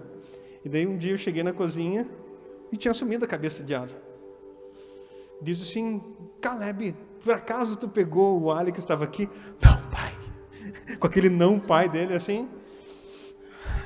[0.65, 2.09] E daí um dia eu cheguei na cozinha
[2.73, 3.95] e tinha sumido a cabeça de alho.
[5.41, 6.03] Diz assim,
[6.41, 9.29] Caleb, por acaso tu pegou o alho que estava aqui?
[9.63, 10.15] Não, pai.
[10.99, 12.49] Com aquele não pai dele assim,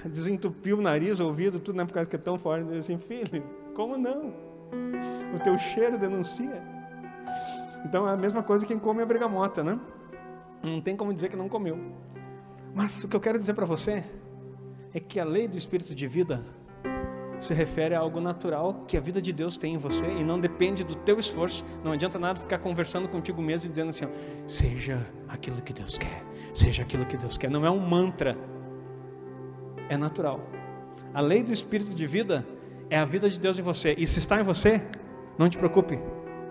[0.05, 2.69] desentupiu o nariz, o ouvido, tudo, não é por causa que é tão forte.
[2.69, 3.43] Diz assim, filho,
[3.75, 4.33] como não?
[5.35, 6.63] O teu cheiro denuncia.
[7.85, 9.79] Então é a mesma coisa quem come a bergamota, né?
[10.63, 11.79] Não tem como dizer que não comeu.
[12.75, 14.05] Mas o que eu quero dizer para você
[14.93, 16.45] é que a lei do espírito de vida
[17.41, 20.41] se refere a algo natural que a vida de Deus tem em você e não
[20.41, 21.65] depende do teu esforço.
[21.85, 24.07] Não adianta nada ficar conversando contigo mesmo e dizendo assim:
[24.47, 26.23] seja aquilo que Deus quer,
[26.55, 27.51] seja aquilo que Deus quer.
[27.51, 28.37] Não é um mantra,
[29.89, 30.41] é natural.
[31.15, 32.45] A lei do espírito de vida
[32.91, 33.95] é a vida de Deus em você.
[33.97, 34.83] E se está em você,
[35.39, 35.99] não te preocupe,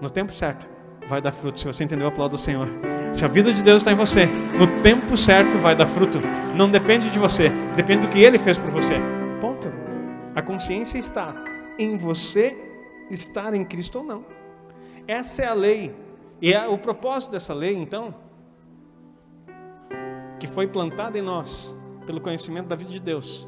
[0.01, 0.67] no tempo certo
[1.07, 1.59] vai dar fruto.
[1.59, 2.67] Se você entendeu, aplauda o Senhor.
[3.13, 4.25] Se a vida de Deus está em você,
[4.57, 6.19] no tempo certo vai dar fruto.
[6.55, 8.95] Não depende de você, depende do que Ele fez por você.
[10.37, 11.33] A consciência está
[11.79, 12.55] em você
[13.09, 14.23] estar em Cristo ou não.
[15.07, 15.95] Essa é a lei.
[16.39, 18.13] E é o propósito dessa lei, então,
[20.39, 21.73] que foi plantada em nós
[22.05, 23.47] pelo conhecimento da vida de Deus,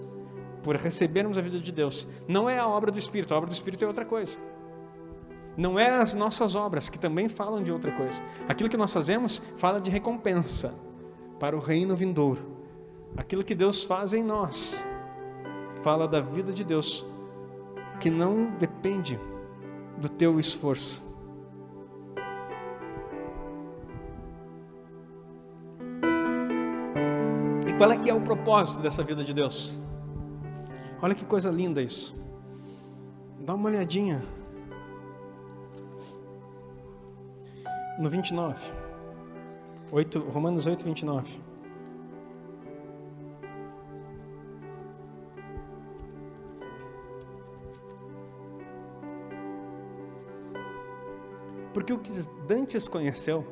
[0.63, 3.53] por recebermos a vida de Deus, não é a obra do Espírito, a obra do
[3.53, 4.39] Espírito é outra coisa.
[5.55, 8.19] Não é as nossas obras, que também falam de outra coisa.
[8.47, 10.73] Aquilo que nós fazemos fala de recompensa
[11.39, 12.41] para o reino vindouro.
[13.15, 14.88] Aquilo que Deus faz em nós
[15.83, 17.05] fala da vida de Deus,
[17.99, 19.19] que não depende
[19.97, 21.01] do teu esforço.
[27.67, 29.77] E qual é que é o propósito dessa vida de Deus?
[31.01, 32.21] Olha que coisa linda isso.
[33.39, 34.23] Dá uma olhadinha.
[37.97, 38.71] No 29.
[39.91, 41.48] 8, Romanos 8, 29.
[51.73, 52.11] Porque o que
[52.47, 53.45] Dantes conheceu,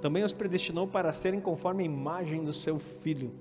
[0.00, 3.32] também os predestinou para serem conforme a imagem do seu filho,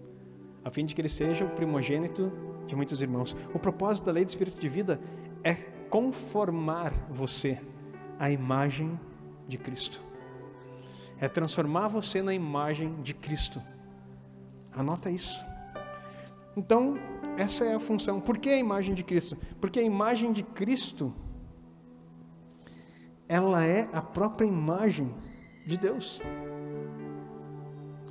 [0.64, 2.32] a fim de que ele seja o primogênito
[2.68, 3.36] de muitos irmãos.
[3.54, 5.02] O propósito da lei do Espírito de vida
[5.44, 5.56] é
[5.90, 7.60] conformar você
[8.20, 9.00] à imagem
[9.48, 10.02] de Cristo.
[11.20, 13.62] É transformar você na imagem de Cristo.
[14.72, 15.40] Anota isso.
[16.56, 16.98] Então,
[17.38, 18.20] essa é a função.
[18.20, 19.38] Por que a imagem de Cristo?
[19.60, 21.14] Porque a imagem de Cristo
[23.32, 25.16] ela é a própria imagem
[25.66, 26.20] de Deus.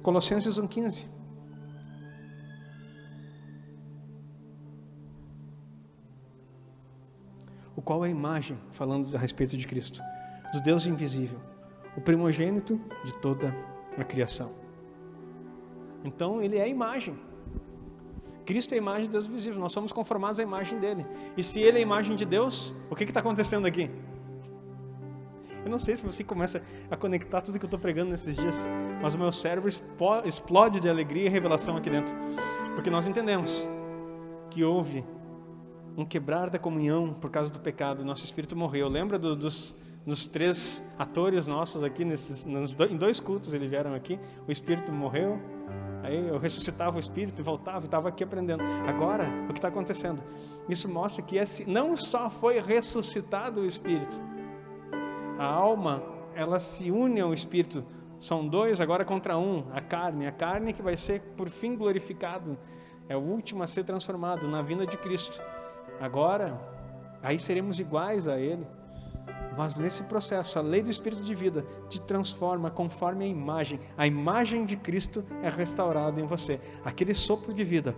[0.02, 1.04] Colossenses 1,15.
[7.76, 10.00] O qual é a imagem, falando a respeito de Cristo,
[10.54, 11.38] do Deus invisível,
[11.94, 13.54] o primogênito de toda
[13.98, 14.54] a criação.
[16.02, 17.14] Então, ele é a imagem.
[18.46, 21.04] Cristo é a imagem de Deus visível, nós somos conformados à imagem dele.
[21.36, 23.90] E se ele é a imagem de Deus, o que está acontecendo aqui?
[25.64, 28.56] Eu não sei se você começa a conectar tudo que eu estou pregando nesses dias,
[29.02, 29.68] mas o meu cérebro
[30.24, 32.14] explode de alegria e revelação aqui dentro,
[32.74, 33.66] porque nós entendemos
[34.50, 35.04] que houve
[35.96, 38.88] um quebrar da comunhão por causa do pecado, nosso espírito morreu.
[38.88, 39.74] Lembra do, dos,
[40.06, 44.90] dos três atores nossos aqui, nesses, nos, em dois cultos eles vieram aqui, o espírito
[44.92, 45.38] morreu,
[46.02, 48.62] Aí eu ressuscitava o espírito e voltava e estava aqui aprendendo.
[48.86, 50.22] Agora, o que está acontecendo?
[50.68, 54.20] Isso mostra que esse, não só foi ressuscitado o espírito,
[55.40, 56.02] a alma,
[56.34, 57.82] ela se une ao espírito.
[58.20, 60.26] São dois agora contra um, a carne.
[60.26, 62.58] A carne que vai ser por fim glorificado.
[63.08, 65.40] É o último a ser transformado na vinda de Cristo.
[65.98, 66.60] Agora,
[67.22, 68.66] aí seremos iguais a Ele.
[69.56, 73.80] Mas nesse processo, a lei do Espírito de vida te transforma conforme a imagem.
[73.96, 76.60] A imagem de Cristo é restaurada em você.
[76.84, 77.96] Aquele sopro de vida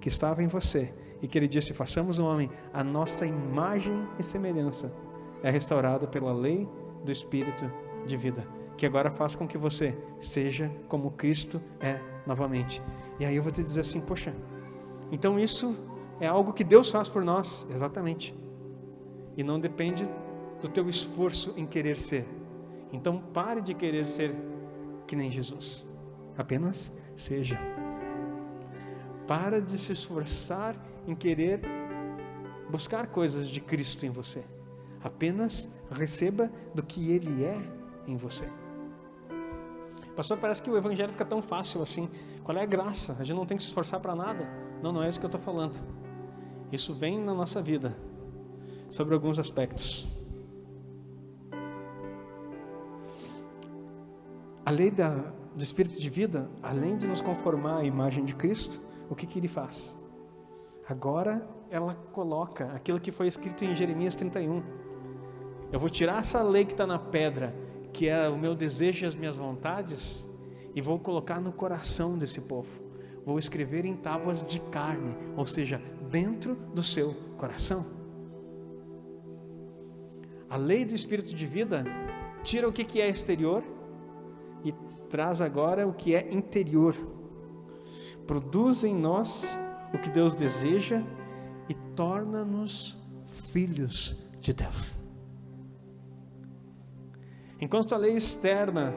[0.00, 4.22] que estava em você e que Ele disse: façamos um homem a nossa imagem e
[4.22, 4.90] semelhança
[5.42, 6.68] é restaurada pela lei
[7.04, 7.70] do Espírito
[8.06, 12.82] de vida, que agora faz com que você seja como Cristo é novamente.
[13.18, 14.34] E aí eu vou te dizer assim, poxa,
[15.10, 15.76] então isso
[16.20, 18.34] é algo que Deus faz por nós, exatamente.
[19.36, 20.08] E não depende
[20.60, 22.26] do teu esforço em querer ser.
[22.92, 24.34] Então pare de querer ser
[25.06, 25.86] que nem Jesus.
[26.36, 27.58] Apenas seja.
[29.26, 30.76] Para de se esforçar
[31.06, 31.60] em querer
[32.70, 34.44] buscar coisas de Cristo em você.
[35.02, 37.58] Apenas receba do que Ele é
[38.06, 38.48] em você.
[40.14, 42.08] Pastor, parece que o Evangelho fica tão fácil assim.
[42.44, 43.16] Qual é a graça?
[43.18, 44.48] A gente não tem que se esforçar para nada.
[44.82, 45.80] Não, não é isso que eu estou falando.
[46.70, 47.96] Isso vem na nossa vida,
[48.90, 50.08] sobre alguns aspectos.
[54.64, 55.10] A lei da,
[55.54, 58.80] do Espírito de vida, além de nos conformar à imagem de Cristo,
[59.10, 59.96] o que, que ele faz?
[60.88, 64.62] Agora ela coloca aquilo que foi escrito em Jeremias 31.
[65.72, 67.54] Eu vou tirar essa lei que está na pedra,
[67.94, 70.28] que é o meu desejo e as minhas vontades,
[70.74, 72.82] e vou colocar no coração desse povo.
[73.24, 77.86] Vou escrever em tábuas de carne, ou seja, dentro do seu coração.
[80.50, 81.84] A lei do Espírito de vida
[82.42, 83.64] tira o que é exterior
[84.62, 84.74] e
[85.08, 86.94] traz agora o que é interior.
[88.26, 89.58] Produz em nós
[89.94, 91.02] o que Deus deseja
[91.66, 95.01] e torna-nos filhos de Deus.
[97.62, 98.92] Enquanto a lei externa,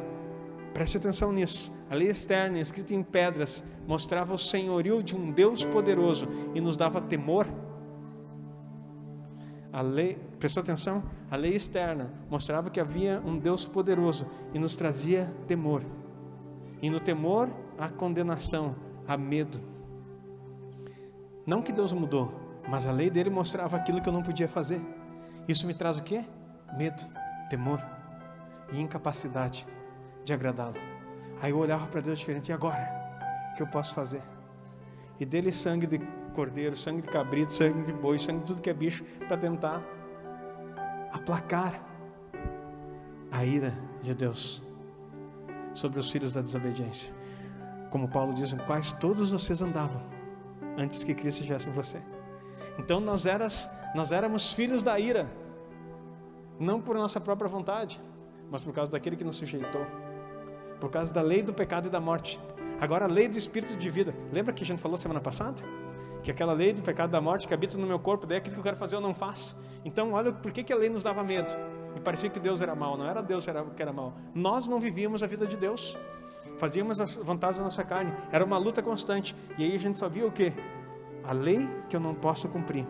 [0.74, 5.64] preste atenção nisso, a lei externa, escrita em pedras, mostrava o senhorio de um Deus
[5.64, 7.48] poderoso e nos dava temor.
[9.72, 11.04] A lei, prestou atenção?
[11.30, 15.84] A lei externa mostrava que havia um Deus poderoso e nos trazia temor.
[16.82, 17.48] E no temor,
[17.78, 18.76] a condenação,
[19.08, 19.62] a medo.
[21.46, 22.34] Não que Deus mudou,
[22.68, 24.82] mas a lei dele mostrava aquilo que eu não podia fazer.
[25.48, 26.26] Isso me traz o quê?
[26.76, 27.06] Medo,
[27.48, 27.95] temor
[28.72, 29.68] e incapacidade
[30.24, 30.76] de agradá-lo.
[31.42, 32.90] Aí eu olhava para Deus diferente, e agora?
[33.52, 34.22] O que eu posso fazer?
[35.20, 36.00] E dele sangue de
[36.34, 39.82] cordeiro, sangue de cabrito, sangue de boi, sangue de tudo que é bicho, para tentar
[41.12, 41.82] aplacar
[43.32, 44.62] a ira de Deus
[45.74, 47.14] sobre os filhos da desobediência.
[47.90, 50.02] Como Paulo diz, em quais todos vocês andavam
[50.78, 52.02] antes que Cristo estivesse em você.
[52.78, 55.30] Então nós, eras, nós éramos filhos da ira,
[56.60, 58.02] não por nossa própria vontade,
[58.50, 59.86] mas por causa daquele que nos sujeitou,
[60.80, 62.40] por causa da lei do pecado e da morte.
[62.80, 64.14] Agora a lei do espírito de vida.
[64.34, 65.64] Lembra que a gente falou semana passada?
[66.22, 68.54] Que aquela lei do pecado e da morte que habita no meu corpo, daí aquilo
[68.56, 69.56] que eu quero fazer eu não faço.
[69.84, 71.56] Então, olha por que, que a lei nos dava medo.
[71.96, 74.14] E parecia que Deus era mal, não era Deus que era mal.
[74.34, 75.98] Nós não vivíamos a vida de Deus.
[76.58, 78.14] Fazíamos as vontades da nossa carne.
[78.32, 79.36] Era uma luta constante.
[79.58, 80.52] E aí a gente só via o que?
[81.24, 82.86] A lei que eu não posso cumprir.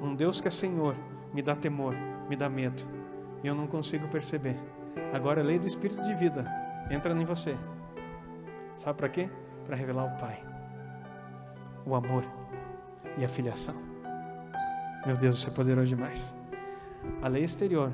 [0.00, 0.94] Um Deus que é Senhor
[1.32, 1.96] me dá temor,
[2.28, 2.84] me dá medo.
[3.44, 4.56] E eu não consigo perceber.
[5.12, 6.46] Agora a lei do Espírito de vida
[6.90, 7.54] entra em você.
[8.78, 9.28] Sabe para quê?
[9.66, 10.42] Para revelar o Pai,
[11.84, 12.24] o amor
[13.18, 13.74] e a filiação.
[15.06, 16.34] Meu Deus, isso é poderoso demais.
[17.20, 17.92] A lei exterior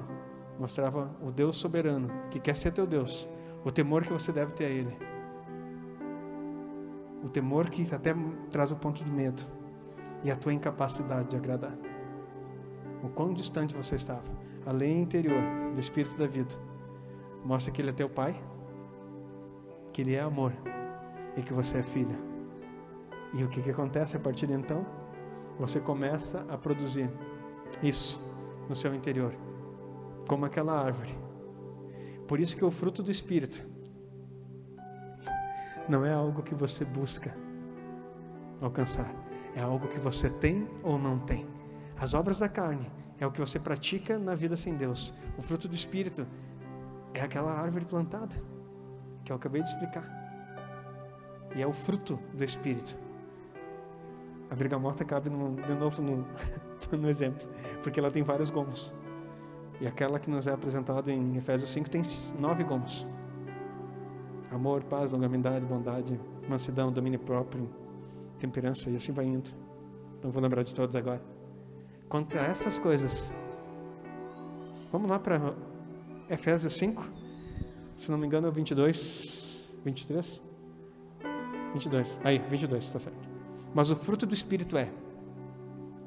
[0.56, 3.28] mostrava o Deus soberano que quer ser teu Deus,
[3.64, 4.96] o temor que você deve ter a Ele,
[7.24, 8.14] o temor que até
[8.50, 9.42] traz o ponto de medo
[10.22, 11.76] e a tua incapacidade de agradar.
[13.02, 14.39] O quão distante você estava.
[14.66, 15.42] A lei interior
[15.74, 16.54] do Espírito da vida
[17.44, 18.40] mostra que Ele é teu Pai,
[19.92, 20.52] que Ele é amor
[21.36, 22.16] e que você é filha.
[23.32, 24.84] E o que, que acontece a partir de então?
[25.58, 27.10] Você começa a produzir
[27.82, 28.30] isso
[28.68, 29.34] no seu interior,
[30.28, 31.16] como aquela árvore.
[32.28, 33.66] Por isso que o fruto do Espírito
[35.88, 37.34] não é algo que você busca
[38.60, 39.12] alcançar,
[39.56, 41.46] é algo que você tem ou não tem.
[41.98, 42.90] As obras da carne
[43.20, 45.12] é o que você pratica na vida sem Deus.
[45.36, 46.26] O fruto do Espírito
[47.12, 48.34] é aquela árvore plantada
[49.22, 50.04] que eu acabei de explicar.
[51.54, 52.96] E é o fruto do Espírito.
[54.48, 56.26] A bergamota cabe no, de novo no,
[56.96, 57.46] no exemplo,
[57.82, 58.92] porque ela tem vários gomos.
[59.80, 62.02] E aquela que nos é apresentada em Efésios 5 tem
[62.38, 63.06] nove gomos:
[64.50, 66.18] amor, paz, longanimidade, bondade,
[66.48, 67.68] mansidão, domínio próprio,
[68.38, 69.50] temperança, e assim vai indo.
[70.22, 71.22] Não vou lembrar de todos agora.
[72.10, 73.32] Contra essas coisas,
[74.90, 75.54] vamos lá para
[76.28, 77.08] Efésios 5,
[77.94, 80.42] se não me engano é o 22, 23?
[81.72, 83.28] 22, aí, 22, está certo.
[83.72, 84.90] Mas o fruto do Espírito é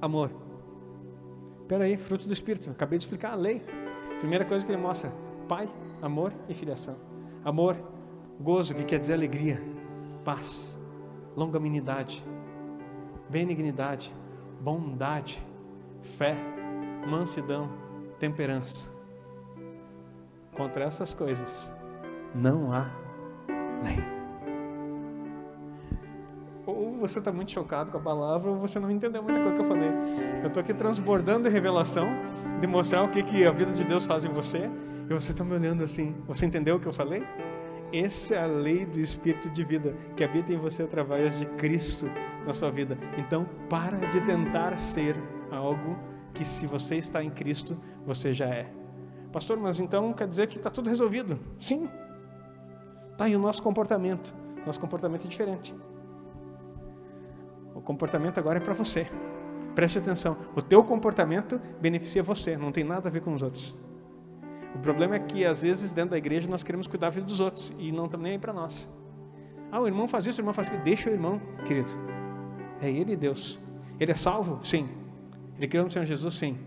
[0.02, 0.30] amor.
[1.62, 3.64] Espera aí, fruto do Espírito, acabei de explicar a lei.
[4.20, 5.10] Primeira coisa que ele mostra,
[5.48, 5.70] pai,
[6.02, 6.98] amor e filiação.
[7.46, 7.78] Amor,
[8.42, 9.64] gozo, que quer dizer alegria,
[10.26, 10.78] paz,
[11.34, 12.26] longanimidade,
[13.30, 14.14] benignidade,
[14.60, 15.42] bondade,
[16.04, 16.36] fé,
[17.08, 17.70] mansidão,
[18.20, 18.88] temperança.
[20.56, 21.72] Contra essas coisas
[22.36, 22.92] não há
[23.84, 24.04] lei.
[26.66, 29.62] Ou você está muito chocado com a palavra, ou você não entendeu muita coisa que
[29.62, 29.90] eu falei.
[30.42, 32.08] Eu estou aqui transbordando de revelação,
[32.60, 34.70] de mostrar o que, que a vida de Deus faz em você,
[35.10, 36.16] e você está me olhando assim.
[36.28, 37.24] Você entendeu o que eu falei?
[37.92, 42.10] Essa é a lei do Espírito de vida que habita em você através de Cristo
[42.46, 42.98] na sua vida.
[43.18, 45.16] Então, para de tentar ser
[45.56, 45.98] algo
[46.34, 48.72] que, se você está em Cristo, você já é.
[49.32, 51.40] Pastor, mas então quer dizer que está tudo resolvido?
[51.60, 51.90] Sim.
[53.18, 54.34] Tá, e o nosso comportamento?
[54.66, 55.76] Nosso comportamento é diferente.
[57.74, 59.08] O comportamento agora é para você.
[59.76, 60.38] Preste atenção.
[60.56, 63.74] O teu comportamento beneficia você, não tem nada a ver com os outros.
[64.76, 67.40] O problema é que às vezes dentro da igreja nós queremos cuidar da vida dos
[67.40, 68.90] outros e não estamos nem aí para nós.
[69.72, 70.84] Ah, o irmão faz isso, o irmão faz aquilo.
[70.84, 71.92] Deixa o irmão, querido.
[72.80, 73.60] É ele Deus.
[74.00, 74.60] Ele é salvo?
[74.64, 75.03] Sim.
[75.64, 76.36] Ele criou no Senhor Jesus?
[76.36, 76.58] Sim.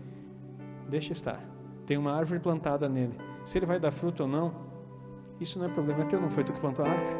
[0.89, 1.39] Deixa estar.
[1.85, 3.15] Tem uma árvore plantada nele.
[3.45, 4.51] Se ele vai dar fruto ou não,
[5.39, 7.15] isso não é problema teu, não foi tu que plantou a árvore.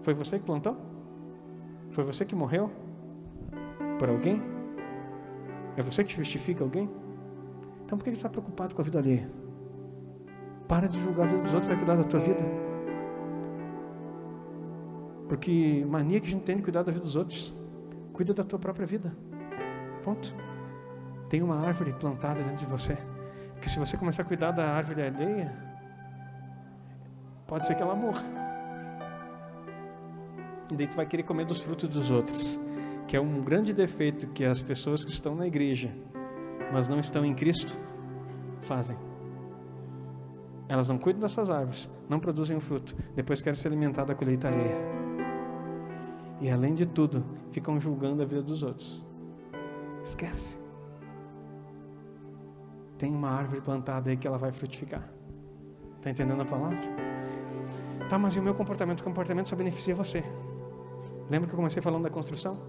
[0.00, 0.74] Foi você que plantou?
[1.90, 2.70] Foi você que morreu?
[3.98, 4.42] Por alguém?
[5.76, 6.88] É você que justifica alguém?
[7.84, 9.30] Então por que você está preocupado com a vida alheia?
[10.66, 12.42] Para de julgar a vida dos outros, vai cuidar da tua vida.
[15.28, 17.65] Porque mania que a gente tem de cuidar da vida dos outros.
[18.16, 19.12] Cuida da tua própria vida.
[20.02, 20.34] Ponto.
[21.28, 22.96] Tem uma árvore plantada dentro de você.
[23.60, 25.52] Que se você começar a cuidar da árvore alheia,
[27.46, 28.24] pode ser que ela morra.
[30.72, 32.58] E daí tu vai querer comer dos frutos dos outros.
[33.06, 35.92] Que é um grande defeito que as pessoas que estão na igreja
[36.72, 37.78] mas não estão em Cristo,
[38.62, 38.96] fazem.
[40.68, 44.14] Elas não cuidam das suas árvores, não produzem o fruto, depois querem se alimentar da
[44.14, 44.95] colheita alheia.
[46.40, 49.04] E além de tudo, ficam julgando a vida dos outros.
[50.04, 50.58] Esquece.
[52.98, 55.08] Tem uma árvore plantada aí que ela vai frutificar.
[55.96, 56.78] Está entendendo a palavra?
[58.08, 59.00] Tá, mas e o meu comportamento?
[59.00, 60.22] O comportamento só beneficia você.
[61.28, 62.60] Lembra que eu comecei falando da construção?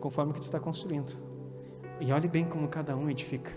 [0.00, 1.18] Conforme que tu está construindo.
[2.00, 3.50] E olhe bem como cada um edifica.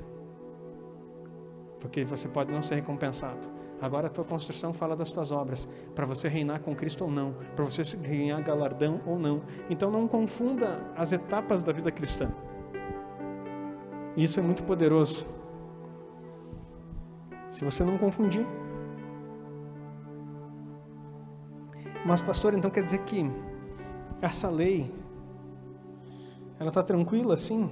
[1.80, 3.48] Porque você pode não ser recompensado.
[3.82, 7.34] Agora a tua construção fala das tuas obras, para você reinar com Cristo ou não,
[7.56, 9.42] para você ganhar galardão ou não.
[9.70, 12.32] Então não confunda as etapas da vida cristã.
[14.16, 15.26] Isso é muito poderoso.
[17.52, 18.46] Se você não confundir.
[22.06, 23.30] Mas pastor, então quer dizer que
[24.22, 24.94] essa lei
[26.60, 27.70] ela está tranquila assim?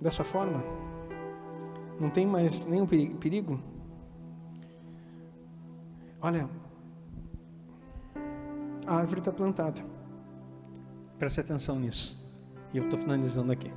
[0.00, 0.62] dessa forma?
[2.00, 3.60] Não tem mais nenhum perigo?
[6.20, 6.48] Olha,
[8.86, 9.80] a árvore está plantada.
[11.18, 12.26] Preste atenção nisso.
[12.72, 13.72] E eu estou finalizando aqui.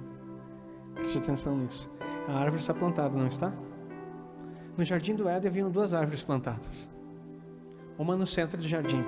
[0.95, 1.89] Preste atenção nisso.
[2.27, 3.53] A árvore está plantada, não está?
[4.75, 6.89] No jardim do Éden haviam duas árvores plantadas.
[7.97, 9.03] Uma no centro do jardim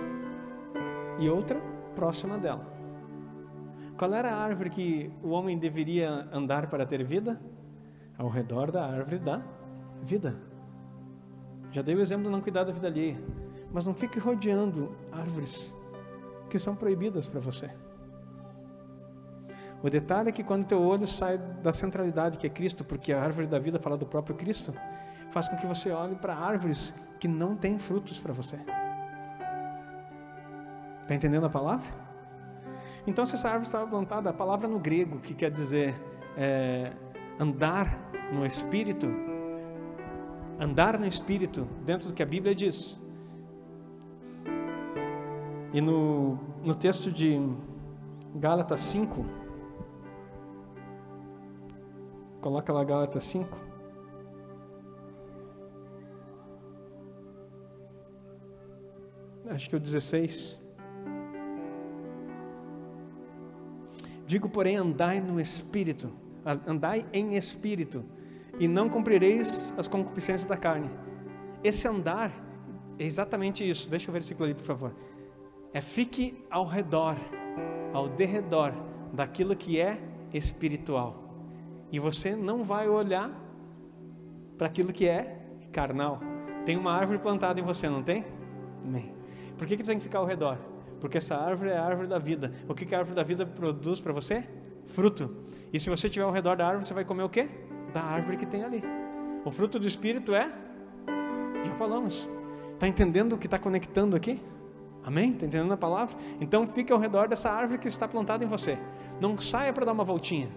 [1.20, 1.60] e outra
[1.96, 2.72] próxima dela.
[3.98, 7.40] Qual era a árvore que o homem deveria andar para ter vida?
[8.18, 9.42] Ao redor da árvore da
[10.04, 10.53] vida.
[11.74, 13.18] Já dei o exemplo de não cuidar da vida alheia.
[13.72, 15.76] Mas não fique rodeando árvores
[16.48, 17.72] que são proibidas para você.
[19.82, 23.22] O detalhe é que quando teu olho sai da centralidade que é Cristo, porque a
[23.22, 24.72] árvore da vida fala do próprio Cristo,
[25.32, 28.58] faz com que você olhe para árvores que não têm frutos para você.
[31.02, 31.90] Está entendendo a palavra?
[33.06, 35.96] Então, se essa árvore estava plantada, a palavra no grego que quer dizer
[36.38, 36.94] é,
[37.40, 38.00] andar
[38.32, 39.08] no Espírito,
[40.64, 43.02] andar no Espírito, dentro do que a Bíblia diz.
[45.74, 47.38] E no, no texto de
[48.36, 49.26] Gálatas 5,
[52.40, 53.74] coloca lá Gálatas 5.
[59.50, 60.60] Acho que é o 16.
[64.26, 66.10] Digo, porém, andai no espírito,
[66.66, 68.06] andai em espírito,
[68.60, 70.90] e não cumprireis as concupiscências da carne.
[71.64, 72.32] Esse andar
[73.00, 73.90] é exatamente isso.
[73.90, 74.96] Deixa eu ver o versículo ali, por favor.
[75.74, 77.16] É fique ao redor,
[77.94, 78.74] ao derredor
[79.12, 80.00] daquilo que é
[80.34, 81.24] espiritual.
[81.92, 83.32] E você não vai olhar
[84.58, 85.40] para aquilo que é
[85.72, 86.20] carnal.
[86.66, 88.26] Tem uma árvore plantada em você, não tem?
[88.84, 89.14] Amém.
[89.58, 90.58] Por que, que tem que ficar ao redor?
[91.04, 92.54] porque essa árvore é a árvore da vida.
[92.66, 94.48] O que, que a árvore da vida produz para você?
[94.86, 95.36] Fruto.
[95.74, 97.50] E se você estiver ao redor da árvore, você vai comer o quê?
[97.94, 98.84] Da árvore que tem ali.
[99.46, 100.52] O fruto do Espírito é?
[101.66, 102.30] Já falamos.
[102.74, 104.42] Está entendendo o que está conectando aqui?
[105.04, 105.32] Amém?
[105.32, 106.16] Está entendendo a palavra?
[106.40, 108.78] Então fique ao redor dessa árvore que está plantada em você.
[109.20, 110.50] Não saia para dar uma voltinha.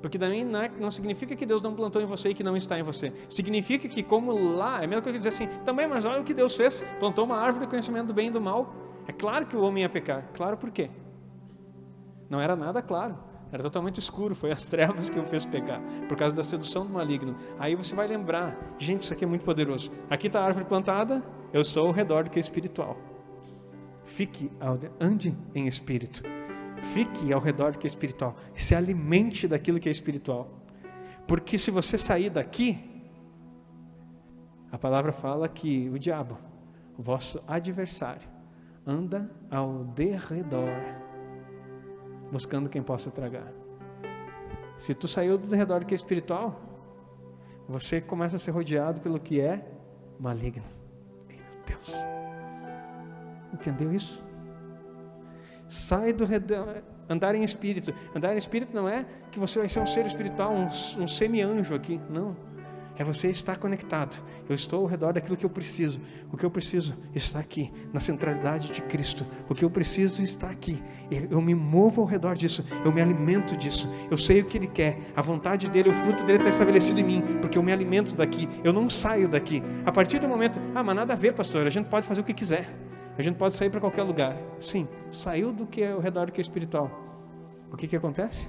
[0.00, 2.56] Porque também não, é, não, significa que Deus não plantou em você e que não
[2.56, 3.10] está em você.
[3.26, 6.34] Significa que, como lá, é mesmo que eu dizer assim, também, mas olha o que
[6.34, 8.74] Deus fez: plantou uma árvore do conhecimento do bem e do mal.
[9.08, 10.28] É claro que o homem ia pecar.
[10.34, 10.90] Claro por quê?
[12.28, 13.16] Não era nada claro.
[13.54, 16.92] Era totalmente escuro, foi as trevas que o fez pecar, por causa da sedução do
[16.92, 17.36] maligno.
[17.56, 19.92] Aí você vai lembrar, gente, isso aqui é muito poderoso.
[20.10, 22.96] Aqui está a árvore plantada, eu estou ao redor do que é espiritual.
[24.04, 24.50] Fique,
[25.00, 26.24] ande em espírito.
[26.82, 28.34] Fique ao redor do que é espiritual.
[28.56, 30.50] Se alimente daquilo que é espiritual.
[31.24, 32.76] Porque se você sair daqui,
[34.72, 36.36] a palavra fala que o diabo,
[36.98, 38.28] o vosso adversário,
[38.84, 41.03] anda ao derredor,
[42.30, 43.52] buscando quem possa tragar.
[44.76, 46.60] Se tu saiu do redor do que é espiritual,
[47.68, 49.64] você começa a ser rodeado pelo que é
[50.18, 50.64] maligno.
[51.28, 51.92] Meu Deus.
[53.52, 54.22] Entendeu isso?
[55.68, 57.94] Sai do redor, andar em espírito.
[58.14, 60.66] Andar em espírito não é que você vai ser um ser espiritual, um,
[61.02, 62.00] um semi-anjo aqui.
[62.10, 62.36] Não
[62.96, 64.22] é você estar conectado.
[64.48, 66.00] Eu estou ao redor daquilo que eu preciso.
[66.32, 69.26] O que eu preciso está aqui, na centralidade de Cristo.
[69.48, 70.82] O que eu preciso está aqui.
[71.30, 72.64] Eu me movo ao redor disso.
[72.84, 73.88] Eu me alimento disso.
[74.10, 74.98] Eu sei o que Ele quer.
[75.16, 78.48] A vontade dele, o fruto dele está estabelecido em mim, porque eu me alimento daqui.
[78.62, 79.62] Eu não saio daqui.
[79.84, 81.66] A partir do momento, ah, mas nada a ver, pastor.
[81.66, 82.68] A gente pode fazer o que quiser.
[83.18, 84.36] A gente pode sair para qualquer lugar.
[84.60, 86.90] Sim, saiu do que é ao redor do que é espiritual.
[87.72, 88.48] O que que acontece?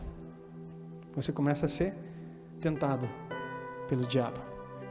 [1.16, 1.96] Você começa a ser
[2.60, 3.08] tentado
[3.88, 4.40] pelo diabo,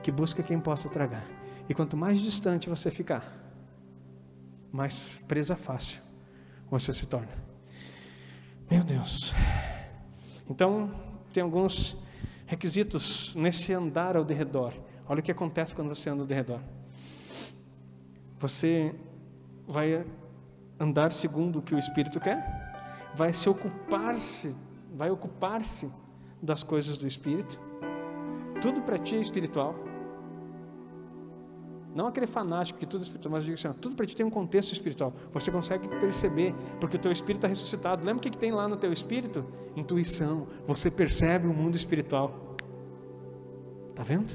[0.02, 1.24] que busca quem possa tragar.
[1.68, 3.32] E quanto mais distante você ficar,
[4.70, 6.00] mais presa fácil
[6.70, 7.32] você se torna.
[8.70, 9.32] Meu Deus.
[10.48, 10.90] Então,
[11.32, 11.96] tem alguns
[12.46, 14.72] requisitos nesse andar ao derredor.
[15.08, 16.60] Olha o que acontece quando você anda ao derredor.
[18.38, 18.94] Você
[19.66, 20.04] vai
[20.78, 24.56] andar segundo o que o Espírito quer, vai se ocupar-se,
[24.94, 25.90] vai ocupar-se
[26.42, 27.58] das coisas do Espírito
[28.64, 29.74] tudo para ti é espiritual.
[31.94, 34.24] Não aquele fanático que tudo é espiritual, mas eu digo assim, tudo para ti tem
[34.24, 35.12] um contexto espiritual.
[35.34, 38.02] Você consegue perceber, porque o teu espírito está ressuscitado.
[38.06, 39.44] Lembra o que, que tem lá no teu espírito?
[39.76, 40.46] Intuição.
[40.66, 42.56] Você percebe o mundo espiritual.
[43.90, 44.34] Está vendo?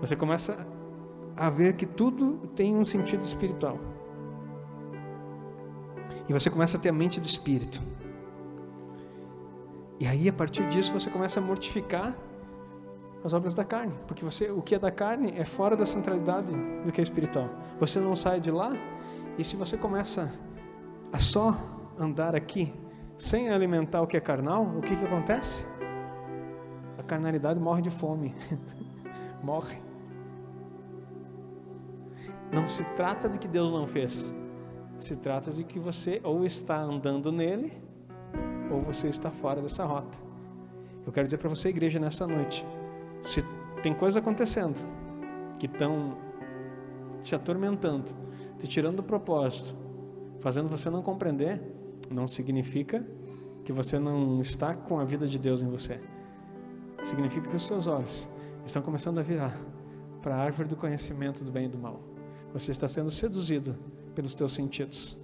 [0.00, 0.66] Você começa
[1.36, 3.78] a ver que tudo tem um sentido espiritual.
[6.28, 7.80] E você começa a ter a mente do espírito.
[9.98, 12.16] E aí, a partir disso, você começa a mortificar
[13.24, 16.52] as obras da carne, porque você, o que é da carne é fora da centralidade
[16.84, 17.48] do que é espiritual.
[17.80, 18.70] Você não sai de lá,
[19.38, 20.30] e se você começa
[21.10, 21.56] a só
[21.98, 22.72] andar aqui,
[23.16, 25.64] sem alimentar o que é carnal, o que, que acontece?
[26.98, 28.34] A carnalidade morre de fome.
[29.42, 29.78] morre.
[32.52, 34.34] Não se trata de que Deus não fez,
[34.98, 37.72] se trata de que você ou está andando nele,
[38.70, 40.18] ou você está fora dessa rota.
[41.06, 42.66] Eu quero dizer para você, igreja, nessa noite,
[43.22, 43.42] se
[43.82, 44.84] tem coisa acontecendo
[45.58, 46.16] que estão
[47.22, 48.14] te atormentando,
[48.58, 49.74] te tirando do propósito,
[50.40, 51.60] fazendo você não compreender,
[52.10, 53.04] não significa
[53.64, 56.00] que você não está com a vida de Deus em você.
[57.02, 58.28] Significa que os seus olhos
[58.64, 59.58] estão começando a virar
[60.22, 62.00] para a árvore do conhecimento do bem e do mal.
[62.52, 63.76] Você está sendo seduzido
[64.14, 65.18] pelos teus sentidos.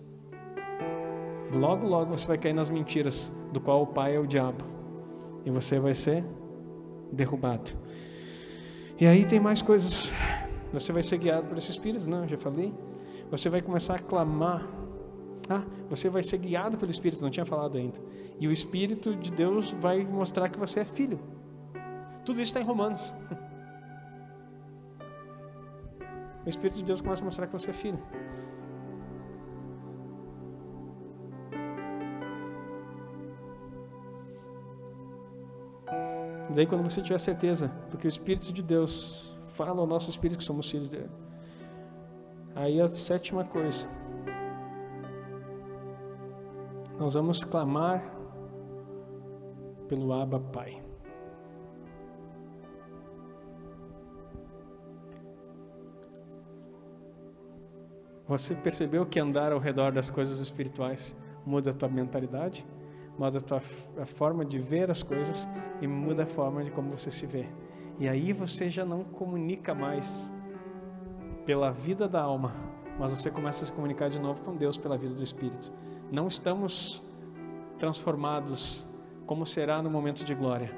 [1.53, 4.65] Logo, logo você vai cair nas mentiras, do qual o pai é o diabo.
[5.45, 6.25] E você vai ser
[7.13, 7.73] derrubado.
[9.01, 10.11] E aí tem mais coisas.
[10.73, 12.29] Você vai ser guiado por esse Espírito, não?
[12.29, 12.73] Já falei.
[13.31, 14.67] Você vai começar a clamar.
[15.49, 17.99] Ah, você vai ser guiado pelo Espírito, não tinha falado ainda.
[18.39, 21.19] E o Espírito de Deus vai mostrar que você é filho.
[22.25, 23.13] Tudo isso está em Romanos.
[26.43, 27.99] O Espírito de Deus começa a mostrar que você é filho.
[36.55, 40.45] Daí quando você tiver certeza, porque o Espírito de Deus fala ao nosso Espírito que
[40.45, 41.11] somos filhos dele.
[42.55, 43.87] Aí a sétima coisa.
[46.99, 48.03] Nós vamos clamar
[49.89, 50.83] pelo Abba Pai.
[58.29, 62.65] Você percebeu que andar ao redor das coisas espirituais muda a tua mentalidade?
[63.21, 63.63] Muda a tua
[64.01, 65.47] a forma de ver as coisas
[65.79, 67.47] e muda a forma de como você se vê.
[67.99, 70.33] E aí você já não comunica mais
[71.45, 72.55] pela vida da alma,
[72.99, 75.71] mas você começa a se comunicar de novo com Deus pela vida do Espírito.
[76.11, 77.03] Não estamos
[77.77, 78.87] transformados
[79.27, 80.75] como será no momento de glória,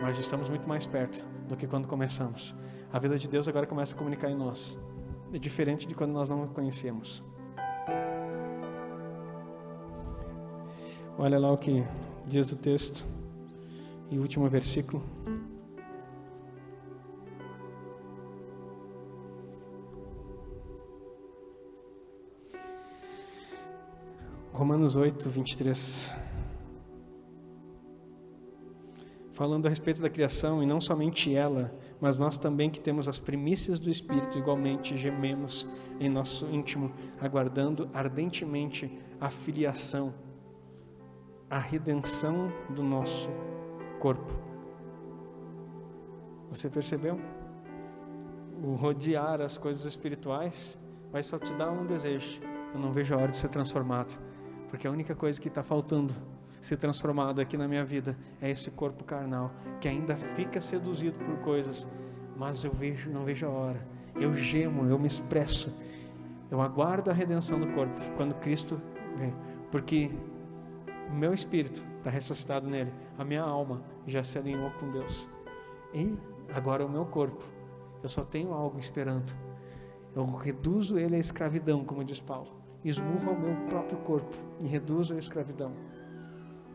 [0.00, 2.54] mas estamos muito mais perto do que quando começamos.
[2.90, 4.78] A vida de Deus agora começa a comunicar em nós.
[5.30, 7.22] É diferente de quando nós não conhecemos.
[11.18, 11.84] Olha lá o que
[12.26, 13.06] diz o texto,
[14.10, 15.02] e último versículo.
[24.52, 26.22] Romanos 8, 23.
[29.32, 33.18] falando a respeito da criação, e não somente ela, mas nós também que temos as
[33.18, 35.66] primícias do Espírito, igualmente gememos
[35.98, 40.14] em nosso íntimo, aguardando ardentemente a filiação,
[41.52, 43.28] a redenção do nosso
[44.00, 44.32] corpo.
[46.50, 47.20] Você percebeu?
[48.64, 50.78] O rodear as coisas espirituais
[51.10, 52.40] vai só te dar um desejo.
[52.72, 54.18] Eu não vejo a hora de ser transformado,
[54.70, 56.14] porque a única coisa que está faltando
[56.58, 61.36] ser transformado aqui na minha vida é esse corpo carnal que ainda fica seduzido por
[61.40, 61.86] coisas,
[62.34, 63.86] mas eu vejo, não vejo a hora.
[64.16, 65.78] Eu gemo, eu me expresso.
[66.50, 68.80] Eu aguardo a redenção do corpo quando Cristo
[69.18, 69.34] vem,
[69.70, 70.10] porque
[71.12, 75.28] o meu espírito está ressuscitado nele, a minha alma já se alinhou com Deus.
[75.92, 76.16] E
[76.52, 77.44] agora o meu corpo,
[78.02, 79.32] eu só tenho algo esperando.
[80.14, 82.48] Eu reduzo ele à escravidão, como diz Paulo.
[82.82, 85.72] Esmurro ao meu próprio corpo e reduzo à escravidão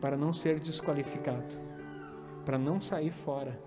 [0.00, 1.56] para não ser desqualificado,
[2.46, 3.60] para não sair fora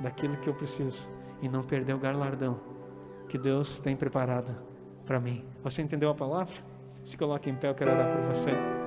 [0.00, 1.08] daquilo que eu preciso
[1.40, 2.60] e não perder o galardão
[3.28, 4.54] que Deus tem preparado
[5.06, 5.44] para mim.
[5.62, 6.54] Você entendeu a palavra?
[7.02, 8.83] Se coloque em pé, eu quero orar por você.